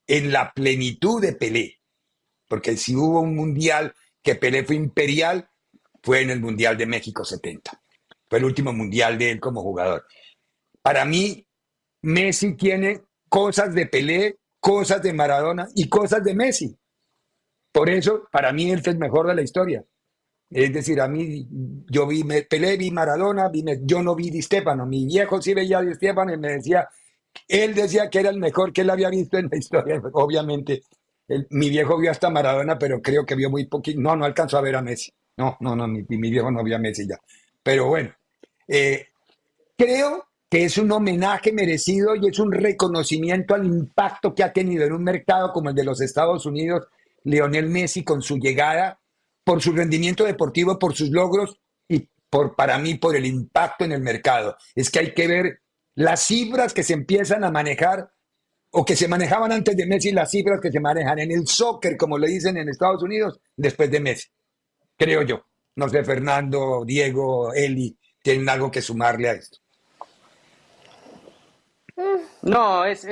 [0.07, 1.81] En la plenitud de Pelé,
[2.49, 5.49] porque si hubo un Mundial que Pelé fue imperial,
[6.03, 7.83] fue en el Mundial de México 70.
[8.29, 10.05] Fue el último Mundial de él como jugador.
[10.83, 11.48] Para mí,
[12.03, 16.77] Messi tiene cosas de Pelé, cosas de Maradona y cosas de Messi.
[17.73, 19.85] Por eso, para mí, él es el mejor de la historia.
[20.51, 21.47] Es decir, a mí,
[21.91, 24.87] yo vi Pelé, vi Maradona, vi, yo no vi Di Stefano.
[24.87, 26.89] Mi viejo sí veía a Di Stefano y me decía,
[27.47, 30.01] él decía que era el mejor que él había visto en la historia.
[30.13, 30.83] Obviamente,
[31.51, 34.01] mi viejo vio hasta Maradona, pero creo que vio muy poquito.
[34.01, 35.13] No, no alcanzó a ver a Messi.
[35.37, 37.19] No, no, no, mi, viejo no vio a Messi ya.
[37.63, 38.15] Pero bueno,
[38.67, 39.07] eh,
[39.77, 44.85] creo que es un homenaje merecido y es un reconocimiento al impacto que ha tenido
[44.85, 46.87] en un mercado como el de los Estados Unidos
[47.25, 49.01] Lionel Messi con su llegada,
[49.45, 53.93] por su rendimiento deportivo, por sus logros y por para mí por el impacto en
[53.93, 54.57] el mercado.
[54.75, 55.61] Es que hay que ver
[55.95, 58.11] las cifras que se empiezan a manejar
[58.71, 61.97] o que se manejaban antes de Messi, las cifras que se manejan en el soccer,
[61.97, 64.29] como le dicen en Estados Unidos, después de Messi.
[64.97, 65.45] Creo yo.
[65.77, 69.59] No sé, Fernando, Diego, Eli, tienen algo que sumarle a esto.
[72.43, 73.03] No, es.
[73.03, 73.09] yo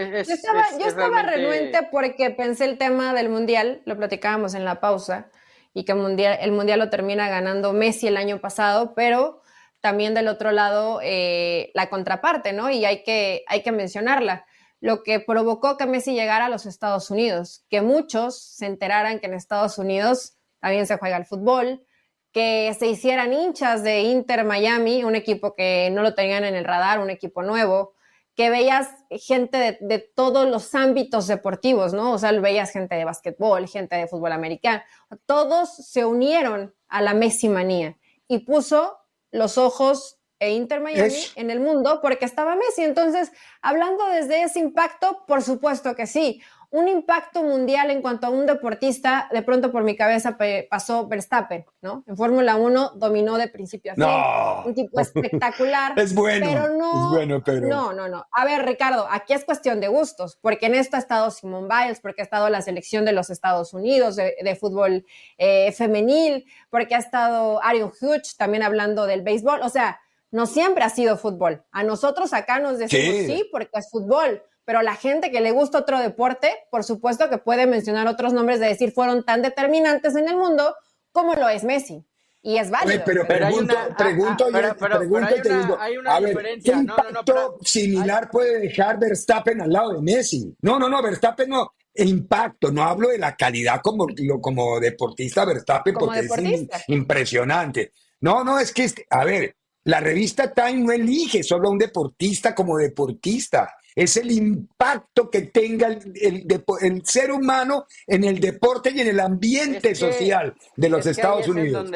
[0.86, 5.30] estaba, renuente porque pensé el tema del mundial, lo platicábamos en la pausa,
[5.74, 9.42] y que mundial, el mundial lo termina ganando Messi el año pasado, pero
[9.80, 12.70] también del otro lado eh, la contraparte, ¿no?
[12.70, 14.46] Y hay que, hay que mencionarla.
[14.80, 19.26] Lo que provocó que Messi llegara a los Estados Unidos, que muchos se enteraran que
[19.26, 21.84] en Estados Unidos también se juega el fútbol,
[22.32, 26.64] que se hicieran hinchas de Inter Miami, un equipo que no lo tenían en el
[26.64, 27.95] radar, un equipo nuevo,
[28.36, 32.12] que veías gente de, todos los ámbitos deportivos, ¿no?
[32.12, 34.82] O sea, veías gente de básquetbol, gente de fútbol americano.
[35.24, 37.96] Todos se unieron a la Messi manía
[38.28, 38.98] y puso
[39.30, 42.84] los ojos e Inter Miami en el mundo porque estaba Messi.
[42.84, 43.32] Entonces,
[43.62, 48.46] hablando desde ese impacto, por supuesto que sí un impacto mundial en cuanto a un
[48.46, 50.36] deportista, de pronto por mi cabeza
[50.68, 52.04] pasó Verstappen, ¿no?
[52.06, 55.92] En Fórmula 1 dominó de principio a fin, un tipo espectacular.
[55.98, 57.68] es bueno, pero no, es bueno, pero...
[57.68, 58.26] No, no, no.
[58.32, 62.00] A ver, Ricardo, aquí es cuestión de gustos, porque en esto ha estado Simone Biles,
[62.00, 65.04] porque ha estado la selección de los Estados Unidos de, fútbol
[65.38, 70.00] eh, femenil, porque ha estado Ariel Hughes también hablando del béisbol, o sea,
[70.30, 71.64] no siempre ha sido fútbol.
[71.70, 75.78] A nosotros acá nos decimos sí porque es fútbol, pero la gente que le gusta
[75.78, 80.28] otro deporte, por supuesto que puede mencionar otros nombres de decir fueron tan determinantes en
[80.28, 80.74] el mundo
[81.12, 82.04] como lo es Messi.
[82.42, 83.02] y es válido.
[83.06, 89.72] pero, pregunto, pregunto, pregunto, hay una, a ver, ¿qué impacto similar puede dejar Verstappen al
[89.72, 90.54] lado de Messi?
[90.60, 94.06] No, no, no, Verstappen no, impacto, no hablo de la calidad como,
[94.40, 97.92] como deportista Verstappen, porque es impresionante.
[98.20, 102.54] No, no, es que, a ver, la revista Time no elige solo a un deportista
[102.54, 109.08] como deportista, es el impacto que tenga el, ser humano en el deporte y en
[109.08, 111.90] el ambiente social de los Estados Unidos.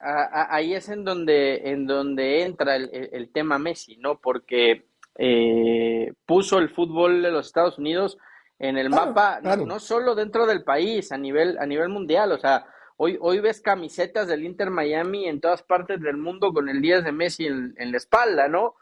[0.00, 4.20] ahí es en donde, en donde entra el, tema Messi, ¿no?
[4.20, 4.88] Porque
[5.18, 8.18] eh, puso el fútbol de los Estados Unidos
[8.58, 12.66] en el mapa, No, solo dentro del país, a nivel, a nivel mundial, o sea,
[12.96, 17.04] hoy, hoy ves camisetas del Inter Miami en todas partes del mundo con el 10
[17.04, 18.74] de Messi en, la espalda, ¿no?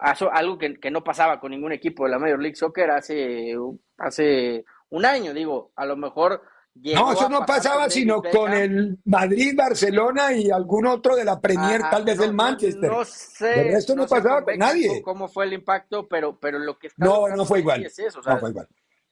[0.00, 3.54] Algo que, no pasaba con ningún equipo de la Major League Soccer hace,
[3.98, 6.42] hace un año, digo, a lo mejor...
[6.72, 11.82] No, eso no pasaba sino con el Madrid, Barcelona y algún otro de la Premier,
[11.90, 12.90] tal vez el Manchester.
[12.90, 13.60] No sé.
[13.60, 15.02] El resto no, pasaba con nadie.
[15.02, 17.82] Cómo fue el impacto, pero, pero lo que está No, no fue igual.
[17.82, 18.68] no fue igual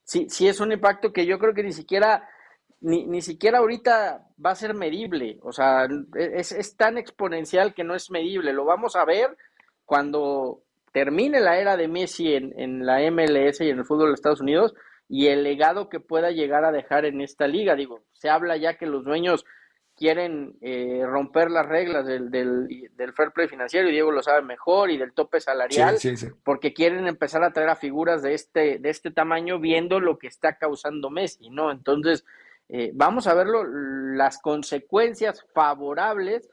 [0.08, 2.26] sí, sí es un impacto que yo creo que ni siquiera,
[2.80, 5.38] ni, ni siquiera ahorita va a ser medible.
[5.42, 8.54] O sea, es, es tan exponencial que no es medible.
[8.54, 9.36] Lo vamos a ver
[9.84, 10.62] cuando
[10.92, 14.40] termine la era de Messi en, en la MLS y en el fútbol de Estados
[14.40, 14.74] Unidos
[15.08, 17.74] y el legado que pueda llegar a dejar en esta liga.
[17.74, 19.44] Digo, se habla ya que los dueños
[19.98, 24.42] quieren eh, romper las reglas del, del, del, fair play financiero, y Diego lo sabe
[24.42, 25.98] mejor, y del tope salarial,
[26.44, 30.28] porque quieren empezar a traer a figuras de este, de este tamaño viendo lo que
[30.28, 31.72] está causando Messi, ¿no?
[31.72, 32.24] Entonces,
[32.68, 36.48] eh, vamos a verlo, las consecuencias favorables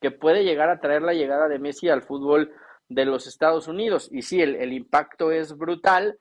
[0.00, 2.52] que puede llegar a traer la llegada de Messi al fútbol
[2.88, 4.08] de los Estados Unidos.
[4.12, 6.18] Y sí, el, el impacto es brutal,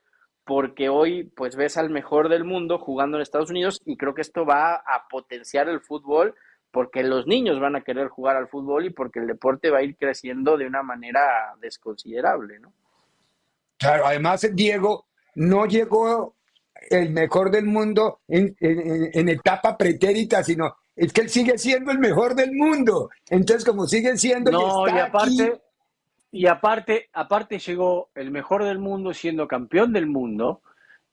[0.47, 4.21] porque hoy pues ves al mejor del mundo jugando en Estados Unidos y creo que
[4.21, 6.35] esto va a potenciar el fútbol
[6.71, 9.83] porque los niños van a querer jugar al fútbol y porque el deporte va a
[9.83, 12.71] ir creciendo de una manera desconsiderable, ¿no?
[13.77, 15.05] Claro, además Diego
[15.35, 16.35] no llegó
[16.89, 18.55] el mejor del mundo en,
[19.29, 23.09] etapa pretérita, sino es que él sigue siendo el mejor del mundo.
[23.29, 25.61] Entonces, como sigue siendo, no, y, aparte,
[26.31, 30.61] y aparte, aparte llegó el mejor del mundo siendo campeón del mundo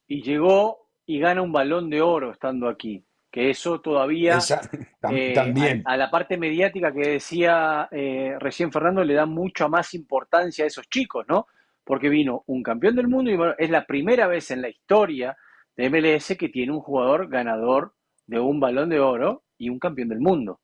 [0.07, 3.05] y llegó y gana un balón de oro estando aquí
[3.35, 4.39] que eso todavía
[5.11, 5.83] eh, también.
[5.87, 10.69] A, la parte mediática que decía eh, recién Fernando le da mucha más importancia a
[10.69, 11.49] esos chicos, ¿no?
[11.83, 15.37] Porque vino un campeón del mundo y es la primera vez en la historia
[15.77, 17.95] de MLS que tiene un jugador ganador
[18.29, 20.61] de un balón de oro y un campeón del mundo.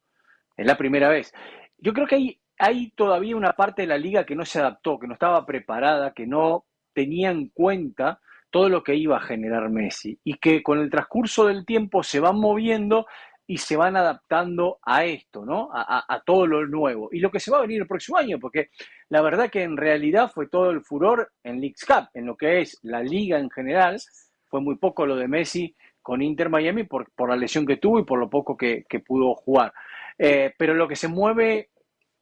[0.56, 1.32] Es la primera vez.
[1.76, 4.98] Yo creo que hay, hay todavía una parte de la liga que no se adaptó,
[4.98, 9.70] que no estaba preparada, que no tenía en cuenta todo lo que iba a generar
[9.70, 13.06] Messi y que con el transcurso del tiempo se van moviendo
[13.46, 15.70] y se van adaptando a esto, ¿no?
[15.72, 17.08] A, todo lo nuevo.
[17.10, 18.68] Y lo que se va a venir el próximo año, porque
[19.08, 22.60] la verdad que en realidad fue todo el furor en Leagues Cup, en lo que
[22.60, 23.98] es la liga en general,
[24.46, 28.04] fue muy poco lo de Messi con Inter Miami por, la lesión que tuvo y
[28.04, 29.72] por lo poco que, pudo jugar.
[30.16, 31.69] Eh, pero lo que se mueve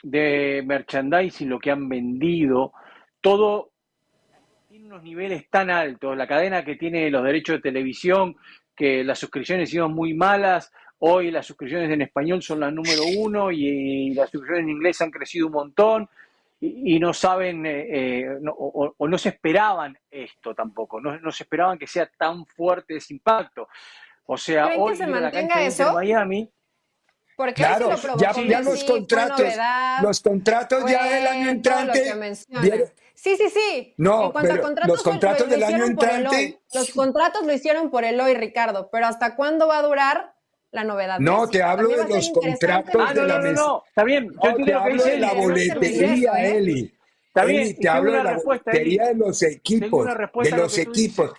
[0.03, 2.73] de merchandising, lo que han vendido,
[3.21, 3.71] todo
[4.71, 8.37] unos niveles tan altos, la cadena que tiene los derechos de televisión,
[8.75, 13.51] que las suscripciones iban muy malas, hoy las suscripciones en español son las número uno
[13.51, 16.09] y, las suscripciones en inglés han crecido un montón
[16.61, 21.87] y, no saben eh, eh, o, no se esperaban esto tampoco, no, se esperaban que
[21.87, 23.69] sea tan fuerte ese impacto.
[24.27, 26.51] O sea, hoy se la cancha de Miami
[27.55, 29.43] claro, ya, ya los contratos,
[30.03, 32.13] los contratos ya del año entrante.
[33.15, 33.95] Sí, sí, sí.
[33.97, 36.61] No, en cuanto a contratos, los contratos del año entrante.
[36.73, 40.35] Los contratos lo hicieron por el hoy, Ricardo, pero ¿hasta cuándo va a durar
[40.71, 41.19] la novedad?
[41.19, 44.31] No, te hablo de los contratos ah, no, de la no, no, está bien.
[44.43, 46.95] Yo te hablo de la boletería, Eli.
[47.27, 50.07] Está bien, te hablo de la boletería de los equipos,
[50.43, 51.33] de los equipos.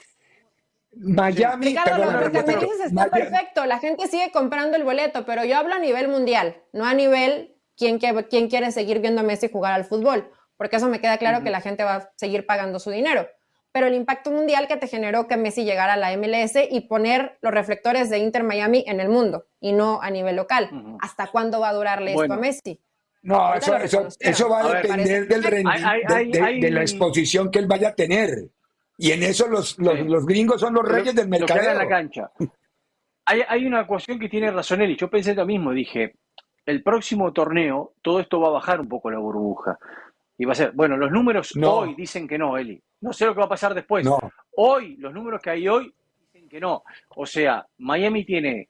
[0.99, 1.67] Miami.
[1.67, 3.65] Ricardo, lo que me dices está perfecto.
[3.65, 7.55] La gente sigue comprando el boleto, pero yo hablo a nivel mundial, no a nivel
[7.77, 11.43] quién, quién quiere seguir viendo a Messi jugar al fútbol, porque eso me queda claro
[11.43, 13.27] que la gente va a seguir pagando su dinero.
[13.71, 17.37] Pero el impacto mundial que te generó que Messi llegara a la MLS y poner
[17.41, 20.97] los reflectores de Inter Miami en el mundo y no a nivel local.
[21.01, 22.81] ¿Hasta cuándo va a durarle esto a Messi?
[23.21, 23.75] No, eso,
[24.19, 28.49] eso, va a, depender del de, de la exposición que él vaya a tener.
[28.99, 31.61] Y en eso los, los, gringos son los reyes del mercado.
[31.61, 32.31] en la cancha.
[33.25, 36.15] Hay, hay una cuestión que tiene razón él, y yo pensé lo mismo, dije,
[36.65, 39.79] el próximo torneo, todo esto va a bajar un poco la burbuja.
[40.37, 42.81] Y va a ser, bueno, los números hoy dicen que no, Eli.
[43.01, 44.05] No sé lo que va a pasar después.
[44.55, 46.83] Hoy, los números que hay hoy dicen que no.
[47.15, 48.67] O sea, Miami tiene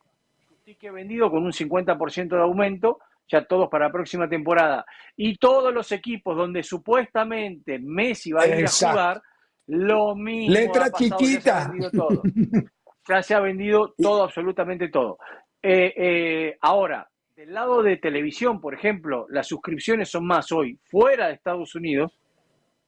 [0.49, 2.99] un ticket vendido con un 50% de aumento
[3.29, 8.47] ya todos para la próxima temporada, y todos los equipos donde supuestamente Messi va a
[8.47, 9.21] ir a jugar,
[9.69, 10.53] lo mismo.
[10.53, 11.71] Letra chiquita.
[13.07, 15.17] Ya se ha vendido todo, absolutamente todo.
[15.61, 21.27] Eh, eh, ahora, del lado de televisión, por ejemplo, las suscripciones son más hoy fuera
[21.27, 22.19] de Estados Unidos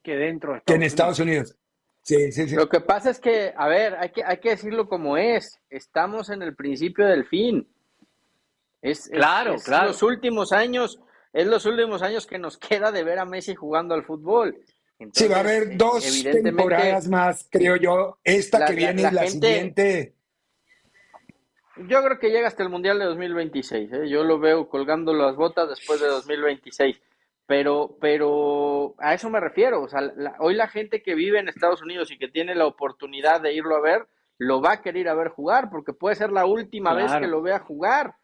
[0.04, 1.56] que dentro de Estados que en Estados Unidos.
[2.04, 2.56] Sí, sí, sí.
[2.56, 5.60] Lo que pasa es que, a ver, hay que, hay que decirlo como es.
[5.70, 7.68] Estamos en el principio del fin.
[8.82, 9.88] Es, claro, claro.
[9.90, 11.00] Los últimos años,
[11.32, 14.58] es los últimos años que nos queda de ver a Messi jugando al fútbol.
[15.12, 18.20] Sí, va a haber dos temporadas más, creo yo.
[18.24, 20.16] Esta que viene y la siguiente.
[21.88, 23.94] Yo creo que llega hasta el Mundial de 2026.
[23.94, 24.10] ¿eh?
[24.10, 27.02] Yo lo veo colgando las botas después de 2026.
[27.48, 29.82] Pero, pero a eso me refiero.
[29.82, 30.02] O sea,
[30.40, 33.76] hoy la gente que vive en Estados Unidos y que tiene la oportunidad de irlo
[33.76, 36.94] a ver, lo va a querer ir a ver jugar, porque puede ser la última
[36.94, 38.16] vez que lo vea jugar.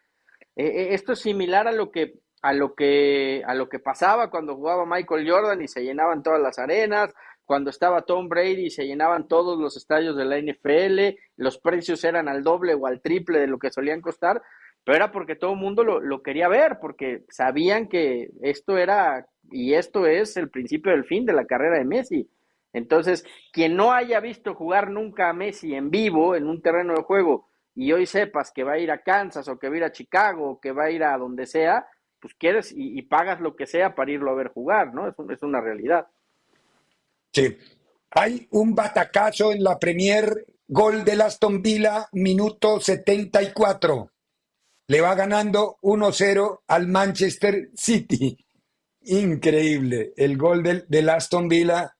[0.56, 4.30] Eh, eh, esto es similar a lo que a lo que a lo que pasaba
[4.30, 7.14] cuando jugaba Michael Jordan y se llenaban todas las arenas,
[7.46, 12.04] cuando estaba Tom Brady y se llenaban todos los estadios de la NFL, los precios
[12.04, 14.42] eran al doble o al triple de lo que solían costar,
[14.84, 19.26] pero era porque todo el mundo lo, lo quería ver, porque sabían que esto era
[19.50, 22.30] y esto es el principio del fin de la carrera de Messi.
[22.74, 27.04] Entonces, quien no haya visto jugar nunca a Messi en vivo en un terreno de
[27.04, 29.84] juego y hoy sepas que va a ir a Kansas o que va a ir
[29.84, 31.88] a Chicago o que va a ir a donde sea,
[32.20, 35.07] pues quieres y, pagas lo que sea para irlo a ver jugar, ¿no?
[35.07, 36.07] Es, es una realidad.
[37.32, 37.57] Sí.
[38.11, 44.11] Hay un batacazo en la Premier, gol de Aston Villa, minuto 74.
[44.88, 48.38] Le va ganando 1-0 al Manchester City.
[49.01, 50.13] Increíble.
[50.15, 51.97] El gol del, del Aston Villa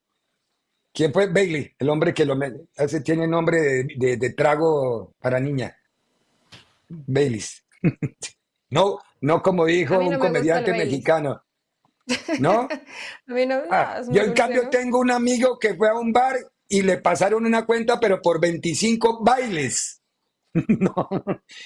[0.98, 1.28] ¿Quién fue?
[1.28, 2.36] Bailey, el hombre que lo
[2.76, 5.78] ese tiene nombre de, trago para niña.
[6.90, 7.64] Baileys.
[8.72, 11.44] no, no como dijo un comediante mexicano.
[12.40, 12.68] ¿No?
[13.70, 16.38] Ah, yo en cambio tengo un amigo que fue a un bar
[16.70, 20.02] y le pasaron una cuenta, pero por 25 bailes.
[20.68, 21.10] no.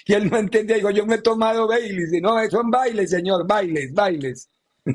[0.06, 0.76] Y él no entendía.
[0.78, 2.14] Digo, yo me he tomado Baileys.
[2.14, 4.50] Y no, son bailes, señor, bailes, bailes.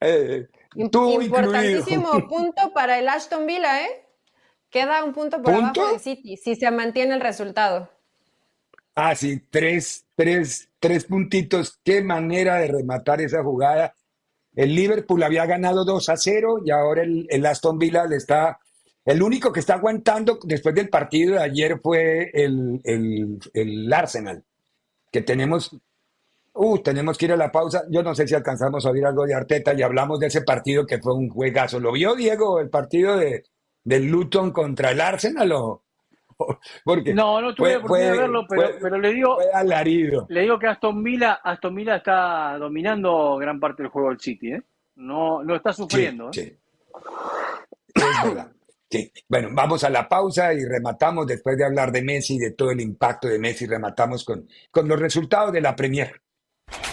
[0.00, 4.06] eh, Importantísimo punto para el Aston Villa, ¿eh?
[4.70, 7.88] Queda un punto por abajo de City, si se mantiene el resultado.
[8.96, 11.80] Ah, sí, tres, tres, tres puntitos.
[11.84, 13.94] Qué manera de rematar esa jugada.
[14.54, 18.60] El Liverpool había ganado 2 a 0 y ahora el, Aston Villa le está.
[19.04, 24.44] El único que está aguantando después del partido de ayer fue el, el, el Arsenal,
[25.12, 25.76] que tenemos
[26.56, 27.84] Uh, tenemos que ir a la pausa.
[27.90, 30.86] Yo no sé si alcanzamos a oír algo de Arteta y hablamos de ese partido
[30.86, 31.80] que fue un juegazo.
[31.80, 33.44] ¿Lo vio Diego, el partido de,
[33.84, 35.52] del Luton contra el Arsenal?
[35.52, 35.83] O,
[36.84, 39.38] porque no, no tuve oportunidad de verlo, pero, le digo,
[40.28, 44.52] le digo que Aston Villa, Aston Villa está dominando gran parte del juego del City,
[44.52, 44.62] ¿eh?
[44.96, 46.32] No, no está sufriendo.
[46.32, 46.58] Sí, ¿eh?
[47.94, 48.52] Es verdad.
[48.90, 49.10] Sí.
[49.28, 52.70] Bueno, vamos a la pausa y rematamos después de hablar de Messi y de todo
[52.70, 56.20] el impacto de Messi, rematamos con, con los resultados de la Premier.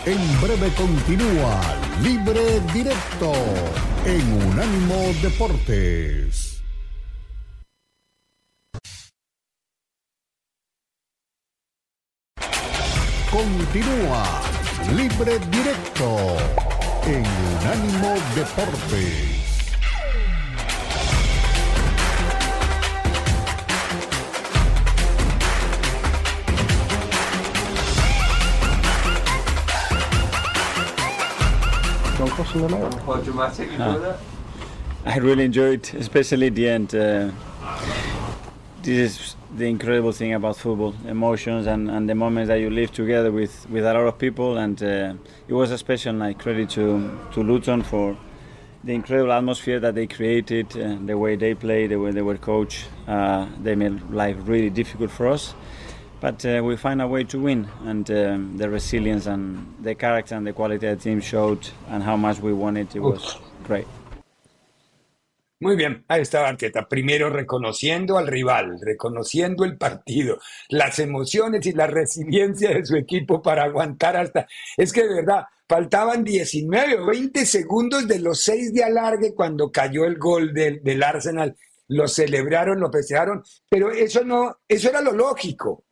[0.05, 1.61] En breve continúa
[2.01, 3.31] Libre Directo
[4.05, 6.40] en Unánimo Deportes.
[13.41, 14.23] Continúa
[14.95, 16.37] Libre Directo
[17.07, 17.25] en
[17.57, 19.41] Unánimo Deportes.
[33.23, 33.69] Dramatic
[35.03, 36.93] I really enjoyed, especially the end.
[36.93, 37.31] Uh,
[38.83, 42.91] this is the incredible thing about football: emotions and, and the moments that you live
[42.91, 44.57] together with, with a lot of people.
[44.57, 45.13] And uh,
[45.47, 46.39] it was a special night.
[46.39, 48.17] Credit to to Luton for
[48.83, 52.37] the incredible atmosphere that they created, uh, the way they played, the way they were
[52.37, 52.85] coached.
[53.07, 55.53] Uh, they made life really difficult for us
[56.21, 60.35] but uh, we find a way to win and um, the resilience and the character
[60.35, 63.87] and the quality the team showed and how much we wanted it was great
[65.61, 66.87] Muy bien, ahí estaba Arteta.
[66.89, 70.39] Primero reconociendo al rival, reconociendo el partido,
[70.69, 74.47] las emociones y la resiliencia de su equipo para aguantar hasta.
[74.75, 79.71] Es que de verdad, faltaban 19 o 20 segundos de los 6 de alargue cuando
[79.71, 81.55] cayó el gol del, del Arsenal.
[81.87, 85.85] Lo celebraron, lo festejaron, pero eso no, eso era lo lógico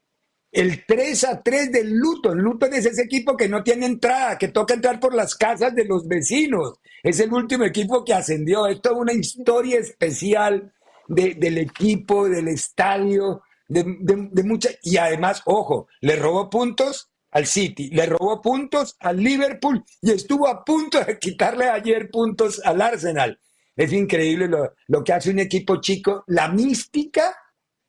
[0.52, 2.40] el 3 a 3 del Luton.
[2.40, 5.86] Luton es ese equipo que no tiene entrada, que toca entrar por las casas de
[5.86, 6.80] los vecinos.
[7.04, 8.68] Es el último equipo que ascendió.
[8.68, 10.74] Esto es una historia especial
[11.08, 14.70] del equipo, del estadio, de, de, mucha.
[14.84, 20.48] Y además, ojo, le robó puntos al City, le robó puntos al Liverpool y estuvo
[20.48, 23.40] a punto de quitarle ayer puntos al Arsenal.
[23.76, 26.24] Es increíble lo, lo que hace un equipo chico.
[26.28, 27.36] La mística,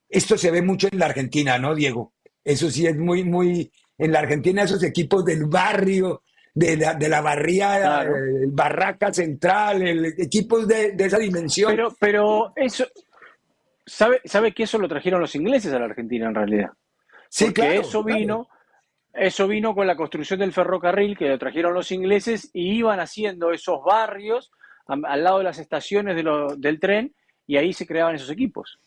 [0.07, 2.13] esto se ve mucho en la Argentina, ¿no, Diego?
[2.43, 6.23] Eso sí es muy, muy, en la Argentina esos equipos del barrio,
[6.53, 11.71] de la, de la barriada, el Barraca Central, el, equipos de, esa dimensión.
[11.71, 12.85] Pero, pero eso,
[13.85, 16.71] ¿sabe, ¿sabe que eso lo trajeron los ingleses a la Argentina en realidad?
[17.29, 18.49] Sí, Porque eso vino,
[19.13, 23.51] eso vino con la construcción del ferrocarril que lo trajeron los ingleses y iban haciendo
[23.51, 24.51] esos barrios
[24.87, 26.21] al lado de las estaciones
[26.57, 27.15] del tren
[27.47, 28.79] y ahí se creaban esos equipos.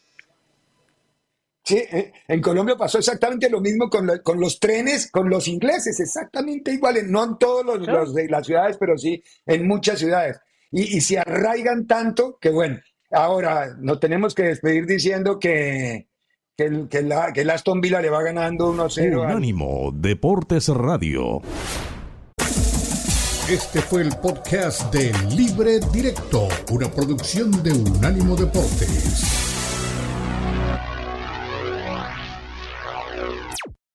[1.65, 5.99] Sí, eh, en Colombia pasó exactamente lo mismo con, con, los trenes, con los ingleses,
[5.99, 10.39] exactamente igual, no en todos los, de las ciudades, pero sí en muchas ciudades.
[10.71, 16.09] Y, se arraigan tanto que, bueno, ahora nos tenemos que despedir diciendo que,
[16.57, 19.23] que, el, que, la, que el Aston Villa le va ganando 1-0.
[19.23, 21.41] Unánimo Deportes Radio.
[23.49, 29.54] Este fue el podcast de Libre Directo, una producción de Unánimo Deportes.